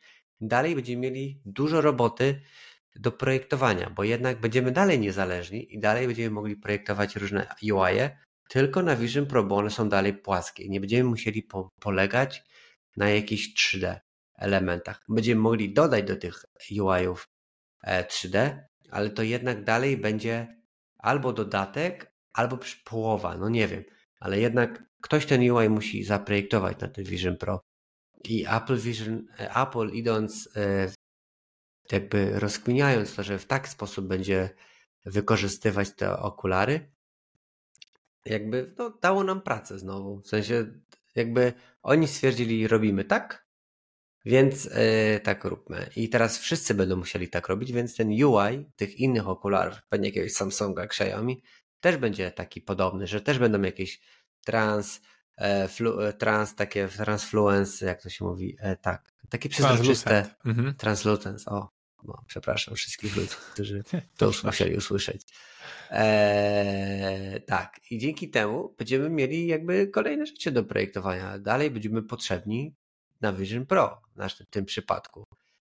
[0.42, 2.42] dalej będziemy mieli dużo roboty
[2.96, 8.00] do projektowania, bo jednak będziemy dalej niezależni i dalej będziemy mogli projektować różne UI,
[8.50, 10.70] tylko na Vision Pro, bo one są dalej płaskie.
[10.70, 12.44] Nie będziemy musieli po polegać
[12.98, 14.00] na jakichś 3D
[14.36, 15.04] elementach.
[15.10, 17.28] Będziemy mogli dodać do tych UI-ów
[17.86, 18.60] 3D,
[18.92, 20.62] ale to jednak dalej będzie
[20.98, 23.84] albo dodatek, albo połowa, no nie wiem,
[24.20, 27.62] ale jednak ktoś ten UI musi zaprojektować na ten Vision Pro.
[28.24, 30.50] I Apple Vision, Apple idąc
[31.92, 34.50] jakby rozkminiając to, że w taki sposób będzie
[35.06, 36.95] wykorzystywać te okulary,
[38.26, 40.22] jakby no, dało nam pracę znowu.
[40.22, 40.66] W sensie
[41.16, 41.54] jakby
[41.84, 43.46] oni stwierdzili robimy tak,
[44.26, 45.90] więc yy, tak róbmy.
[45.96, 50.34] I teraz wszyscy będą musieli tak robić, więc ten UI tych innych okularów, pewnie jakiegoś
[50.34, 51.42] Samsunga, Xiaomi,
[51.80, 54.02] też będzie taki podobny, że też będą jakieś
[54.46, 55.02] trans,
[55.38, 60.74] e, flu, e, trans, takie transfluence, jak to się mówi, e, tak, takie przezroczyste Mhm.
[60.76, 61.70] translucence, o,
[62.08, 63.84] no, przepraszam wszystkich ludzi, którzy
[64.18, 65.22] to już musieli usłyszeć.
[65.92, 71.40] Eee, tak, i dzięki temu będziemy mieli jakby kolejne rzeczy do projektowania.
[71.40, 72.76] Dalej będziemy potrzebni
[73.22, 75.28] na Vision Pro w naszym, tym przypadku.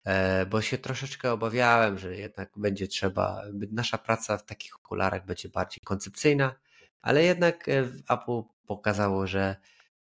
[0.05, 5.49] Eee, bo się troszeczkę obawiałem, że jednak będzie trzeba, nasza praca w takich okularach będzie
[5.49, 6.55] bardziej koncepcyjna,
[7.01, 9.55] ale jednak e, Apple pokazało, że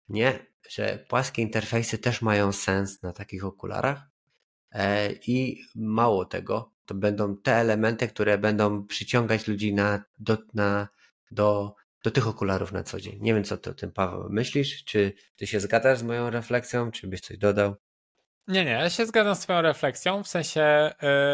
[0.08, 4.17] nie, że płaskie interfejsy też mają sens na takich okularach.
[4.72, 10.88] E, I mało tego, to będą te elementy, które będą przyciągać ludzi na, do, na,
[11.30, 13.18] do, do tych okularów na co dzień.
[13.20, 14.84] Nie wiem, co ty o tym, Paweł, myślisz?
[14.84, 16.90] Czy ty się zgadzasz z moją refleksją?
[16.90, 17.76] Czy byś coś dodał?
[18.48, 20.92] Nie, nie, ja się zgadzam z Twoją refleksją, w sensie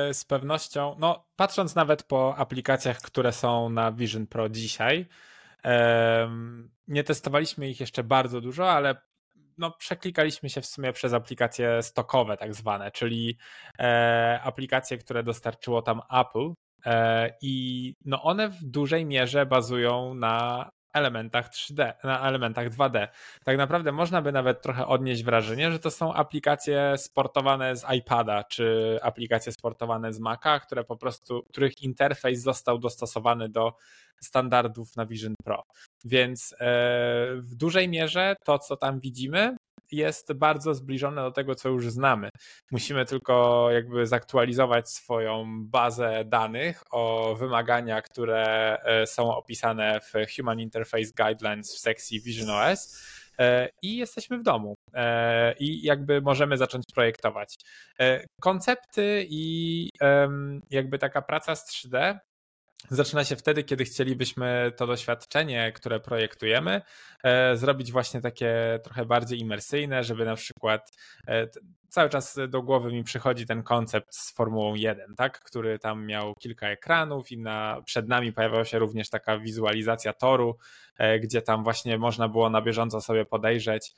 [0.08, 5.08] yy, z pewnością, no patrząc nawet po aplikacjach, które są na Vision Pro dzisiaj,
[6.88, 8.96] nie testowaliśmy ich jeszcze bardzo dużo, ale
[9.58, 13.38] no, przeklikaliśmy się w sumie przez aplikacje stokowe, tak zwane, czyli
[13.78, 16.52] e, aplikacje, które dostarczyło tam Apple.
[16.86, 23.08] E, I no one w dużej mierze bazują na elementach 3D, na elementach 2D.
[23.44, 28.44] Tak naprawdę można by nawet trochę odnieść wrażenie, że to są aplikacje sportowane z iPada,
[28.44, 33.72] czy aplikacje sportowane z Maca, które po prostu, których interfejs został dostosowany do
[34.22, 35.62] standardów na Vision Pro.
[36.04, 36.56] Więc e,
[37.36, 39.56] w dużej mierze to, co tam widzimy,
[39.92, 42.30] jest bardzo zbliżone do tego, co już znamy.
[42.70, 50.60] Musimy tylko jakby zaktualizować swoją bazę danych o wymagania, które e, są opisane w Human
[50.60, 53.04] Interface Guidelines w sekcji Vision OS
[53.38, 54.74] e, i jesteśmy w domu
[55.58, 57.54] i jakby możemy zacząć projektować.
[58.40, 59.88] Koncepty i
[60.70, 62.18] jakby taka praca z 3D
[62.90, 66.82] zaczyna się wtedy, kiedy chcielibyśmy to doświadczenie, które projektujemy,
[67.22, 70.92] e, zrobić właśnie takie trochę bardziej imersyjne, żeby na przykład
[71.28, 71.48] e,
[71.88, 76.34] cały czas do głowy mi przychodzi ten koncept z Formułą 1, tak, który tam miał
[76.34, 80.56] kilka ekranów i na, przed nami pojawiała się również taka wizualizacja toru,
[80.98, 83.94] e, gdzie tam właśnie można było na bieżąco sobie podejrzeć,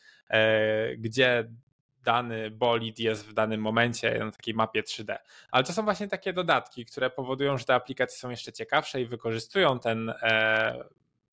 [0.98, 1.48] gdzie
[2.06, 5.16] dany bolid jest w danym momencie na takiej mapie 3D.
[5.50, 9.06] Ale to są właśnie takie dodatki, które powodują, że te aplikacje są jeszcze ciekawsze i
[9.06, 10.84] wykorzystują ten, e,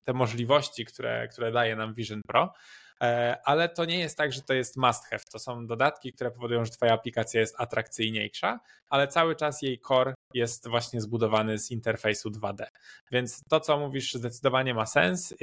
[0.04, 2.54] te możliwości, które, które daje nam Vision Pro.
[3.02, 5.24] E, ale to nie jest tak, że to jest must have.
[5.32, 10.14] To są dodatki, które powodują, że Twoja aplikacja jest atrakcyjniejsza, ale cały czas jej core
[10.34, 12.66] jest właśnie zbudowany z interfejsu 2D.
[13.12, 15.32] Więc to, co mówisz, zdecydowanie ma sens.
[15.32, 15.36] E,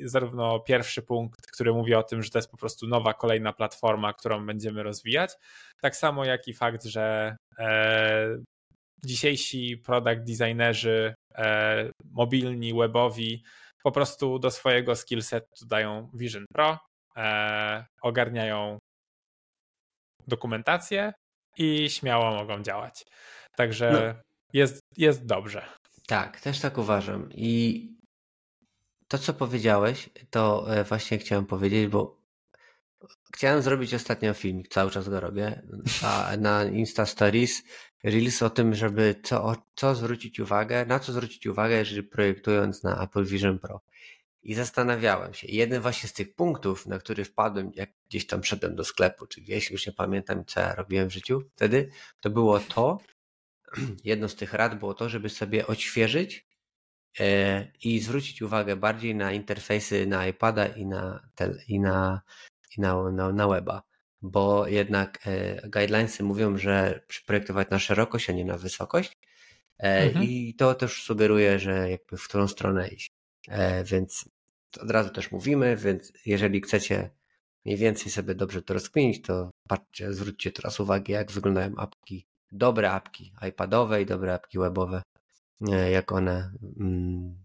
[0.00, 4.12] zarówno pierwszy punkt, który mówi o tym, że to jest po prostu nowa, kolejna platforma,
[4.12, 5.30] którą będziemy rozwijać,
[5.80, 8.38] tak samo jak i fakt, że e,
[9.04, 11.14] dzisiejsi product designerzy,
[12.04, 13.42] mobilni, webowi,
[13.82, 16.78] po prostu do swojego skillsetu dają Vision Pro,
[18.02, 18.78] ogarniają
[20.26, 21.12] dokumentację
[21.56, 23.02] i śmiało mogą działać.
[23.56, 24.22] Także no.
[24.52, 25.66] jest, jest dobrze.
[26.06, 27.28] Tak, też tak uważam.
[27.32, 27.82] I
[29.08, 32.16] to, co powiedziałeś, to e, właśnie chciałem powiedzieć, bo
[33.34, 35.62] chciałem zrobić ostatnio filmik, cały czas go robię,
[36.02, 37.62] a na Insta Stories
[38.04, 43.02] Reels o tym, żeby co, co zwrócić uwagę, na co zwrócić uwagę, jeżeli projektując na
[43.02, 43.80] Apple Vision Pro.
[44.46, 45.46] I zastanawiałem się.
[45.50, 49.40] Jeden właśnie z tych punktów, na który wpadłem, jak gdzieś tam szedłem do sklepu, czy
[49.40, 51.90] gdzieś, już nie pamiętam, co ja robiłem w życiu wtedy,
[52.20, 52.98] to było to,
[54.04, 56.46] jedno z tych rad było to, żeby sobie odświeżyć
[57.20, 62.20] e, i zwrócić uwagę bardziej na interfejsy na iPada i na, tel, i na,
[62.76, 63.82] i na, na, na weba.
[64.22, 69.18] Bo jednak e, guidelinesy mówią, że projektować na szerokość, a nie na wysokość.
[69.78, 70.24] E, mhm.
[70.24, 73.12] I to też sugeruje, że jakby w którą stronę iść.
[73.84, 74.35] Więc
[74.78, 77.10] od razu też mówimy, więc jeżeli chcecie
[77.64, 82.92] mniej więcej sobie dobrze to rozkminić, to patrzcie, zwróćcie teraz uwagę, jak wyglądają apki, dobre
[82.92, 85.02] apki iPadowe i dobre apki webowe,
[85.90, 87.44] jak one, mm,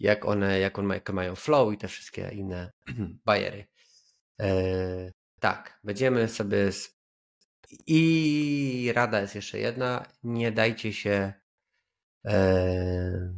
[0.00, 2.72] jak one, jak one jak mają flow i te wszystkie inne
[3.26, 3.66] bajery.
[4.40, 6.96] E, tak, będziemy sobie z...
[7.86, 11.32] i rada jest jeszcze jedna, nie dajcie się
[12.26, 13.34] e,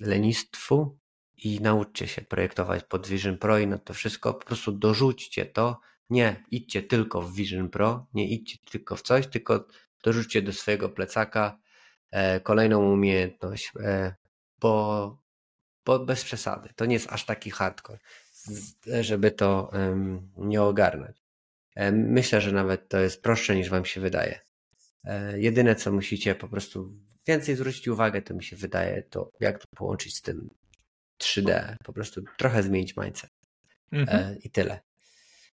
[0.00, 0.98] lenistwu,
[1.44, 4.34] i nauczcie się projektować pod Vision Pro i na to wszystko.
[4.34, 5.80] Po prostu dorzućcie to.
[6.10, 9.66] Nie idźcie tylko w Vision Pro, nie idźcie tylko w coś, tylko
[10.02, 11.58] dorzućcie do swojego plecaka
[12.10, 14.14] e, kolejną umiejętność, e,
[14.60, 15.18] bo,
[15.84, 16.68] bo bez przesady.
[16.76, 17.98] To nie jest aż taki hardcore,
[19.00, 19.70] żeby to
[20.36, 21.16] nie ogarnąć.
[21.74, 24.40] E, myślę, że nawet to jest prostsze niż Wam się wydaje.
[25.36, 26.92] Jedyne, co musicie po prostu
[27.26, 30.50] więcej zwrócić uwagę, to mi się wydaje, to jak to połączyć z tym
[31.18, 33.30] 3D, po prostu trochę zmienić mindset.
[33.92, 34.18] Mhm.
[34.18, 34.80] E, I tyle.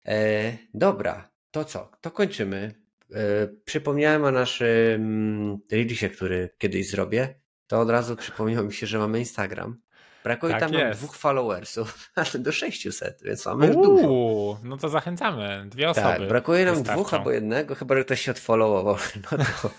[0.08, 1.92] E, dobra, to co?
[2.02, 2.74] To kończymy.
[3.14, 7.36] E, przypomniałem o naszym releasie, który kiedyś zrobię.
[7.68, 9.82] To od razu przypomniało mi się, że mamy Instagram.
[10.24, 11.00] Brakuje Tak tam jest.
[11.00, 14.08] dwóch followersów, ale do 600, więc mamy już dużo.
[14.08, 15.66] Uuu, no to zachęcamy.
[15.70, 16.08] Dwie osoby.
[16.08, 17.02] Tak, brakuje nam wystarczą.
[17.02, 18.98] dwóch albo jednego, chyba że ktoś się odfollowował.
[19.32, 19.72] No to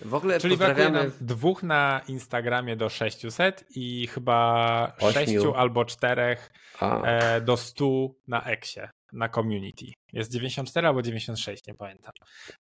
[0.00, 1.08] w ogóle Czyli brakuje pozdrawiamy.
[1.08, 5.12] nam dwóch na Instagramie do 600 i chyba Ośmiu.
[5.12, 6.50] sześciu albo czterech
[6.80, 7.84] A, e, do 100
[8.28, 9.86] na Exie, na community.
[10.12, 12.12] Jest 94 albo 96, nie pamiętam.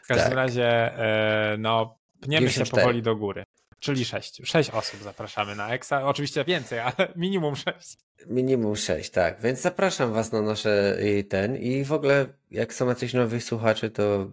[0.03, 0.33] W każdym Tak.
[0.35, 0.67] razie,
[0.99, 2.81] e, no, pniemy się 94.
[2.81, 3.43] powoli do góry.
[3.79, 4.41] Czyli 6.
[4.43, 5.93] 6 osób zapraszamy na Exa.
[6.03, 7.97] Oczywiście więcej, ale minimum 6.
[8.27, 9.41] Minimum 6, tak.
[9.41, 13.89] Więc zapraszam Was na nasze y, ten i w ogóle jak są jacyś nowych słuchacze,
[13.89, 14.27] to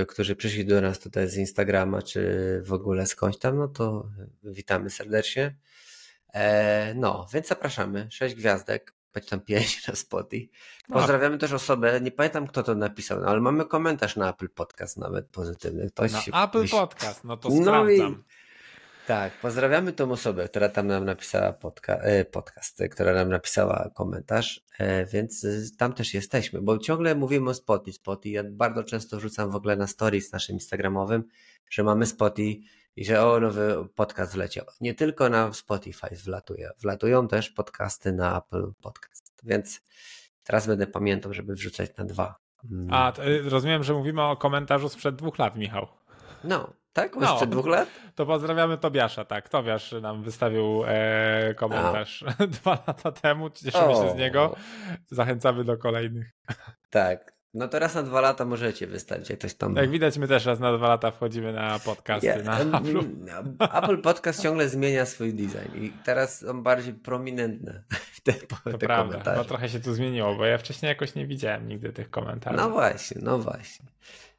[0.00, 2.22] y, którzy przyszli do nas tutaj z Instagrama, czy
[2.64, 4.08] w ogóle skądś tam, no to
[4.42, 5.56] witamy serdecznie.
[6.34, 8.08] E, no, więc zapraszamy.
[8.10, 10.48] 6 gwiazdek, bądź tam 5 na Spotify.
[10.92, 14.96] Pozdrawiamy też osobę, nie pamiętam kto to napisał, no, ale mamy komentarz na Apple Podcast
[14.96, 15.90] nawet pozytywny.
[15.90, 17.62] Ktoś Na Apple Podcast, no to No i-
[17.96, 18.24] sprawdzam.
[19.08, 24.64] Tak, pozdrawiamy tą osobę, która tam nam napisała podca e, podcast, która nam napisała komentarz,
[24.78, 25.48] e, więc e,
[25.78, 28.34] tam też jesteśmy, bo ciągle mówimy o Spotify, Spotify.
[28.34, 31.24] Ja bardzo często wrzucam w ogóle na stories naszym instagramowym,
[31.70, 34.64] że mamy Spotify i że o, nowy podcast wleciał.
[34.80, 39.80] Nie tylko na Spotify wlatuje, wlatują też podcasty na Apple Podcast, więc
[40.44, 42.38] teraz będę pamiętał, żeby wrzucać na dwa.
[42.70, 42.88] Mm.
[42.90, 43.12] A,
[43.44, 45.86] rozumiem, że mówimy o komentarzu sprzed dwóch lat, Michał.
[46.44, 47.16] No, tak?
[47.16, 47.26] No.
[47.34, 47.88] Sprzed dwóch lat?
[48.14, 49.48] To pozdrawiamy Tobiasza, tak.
[49.48, 52.24] Tobiasz nam wystawił e, komentarz
[52.60, 53.50] dwa lata temu.
[53.50, 54.14] Cieszymy się z O.
[54.14, 54.56] niego.
[55.10, 56.30] Zachęcamy do kolejnych.
[56.90, 57.38] Tak.
[57.54, 59.76] No to raz na dwa lata możecie wystawić, jak ktoś tam...
[59.76, 63.00] Jak widać, my też raz na dwa lata wchodzimy na podcasty na Apple.
[63.74, 67.82] Apple Podcast ciągle zmienia swój design i teraz są bardziej prominentne
[68.24, 69.04] te, To te prawda.
[69.12, 69.38] komentarze.
[69.38, 72.56] No trochę się tu zmieniło, bo ja wcześniej jakoś nie widziałem nigdy tych komentarzy.
[72.56, 73.86] No właśnie, no właśnie.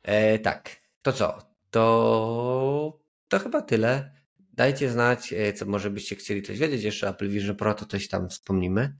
[0.04, 0.70] E, tak,
[1.02, 1.49] to co?
[1.72, 4.12] To, to chyba tyle.
[4.54, 7.86] Dajcie znać, e, co może byście chcieli coś wiedzieć jeszcze o Apple Vision Pro, to
[7.86, 8.96] coś tam wspomnimy.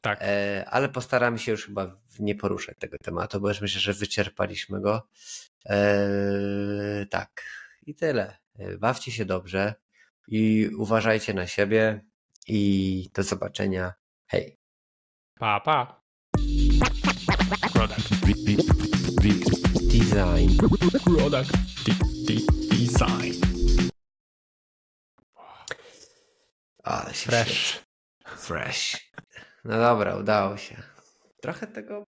[0.00, 0.18] tak.
[0.22, 4.80] E, ale postaramy się już chyba nie poruszać tego tematu, bo już myślę, że wyczerpaliśmy
[4.80, 5.08] go.
[5.66, 7.42] E, tak,
[7.86, 8.36] i tyle.
[8.58, 9.74] E, Bawcie się dobrze
[10.28, 12.04] i uważajcie na siebie
[12.46, 13.92] i do zobaczenia.
[14.26, 14.58] Hej.
[15.38, 16.00] Pa, pa.
[17.72, 18.08] Product.
[19.92, 20.56] Design.
[21.04, 22.09] Product
[22.70, 23.40] design.
[26.84, 27.84] Ale się Fresh.
[28.26, 29.10] Fresh.
[29.64, 30.82] No dobra, udało się.
[31.42, 31.98] Trochę tego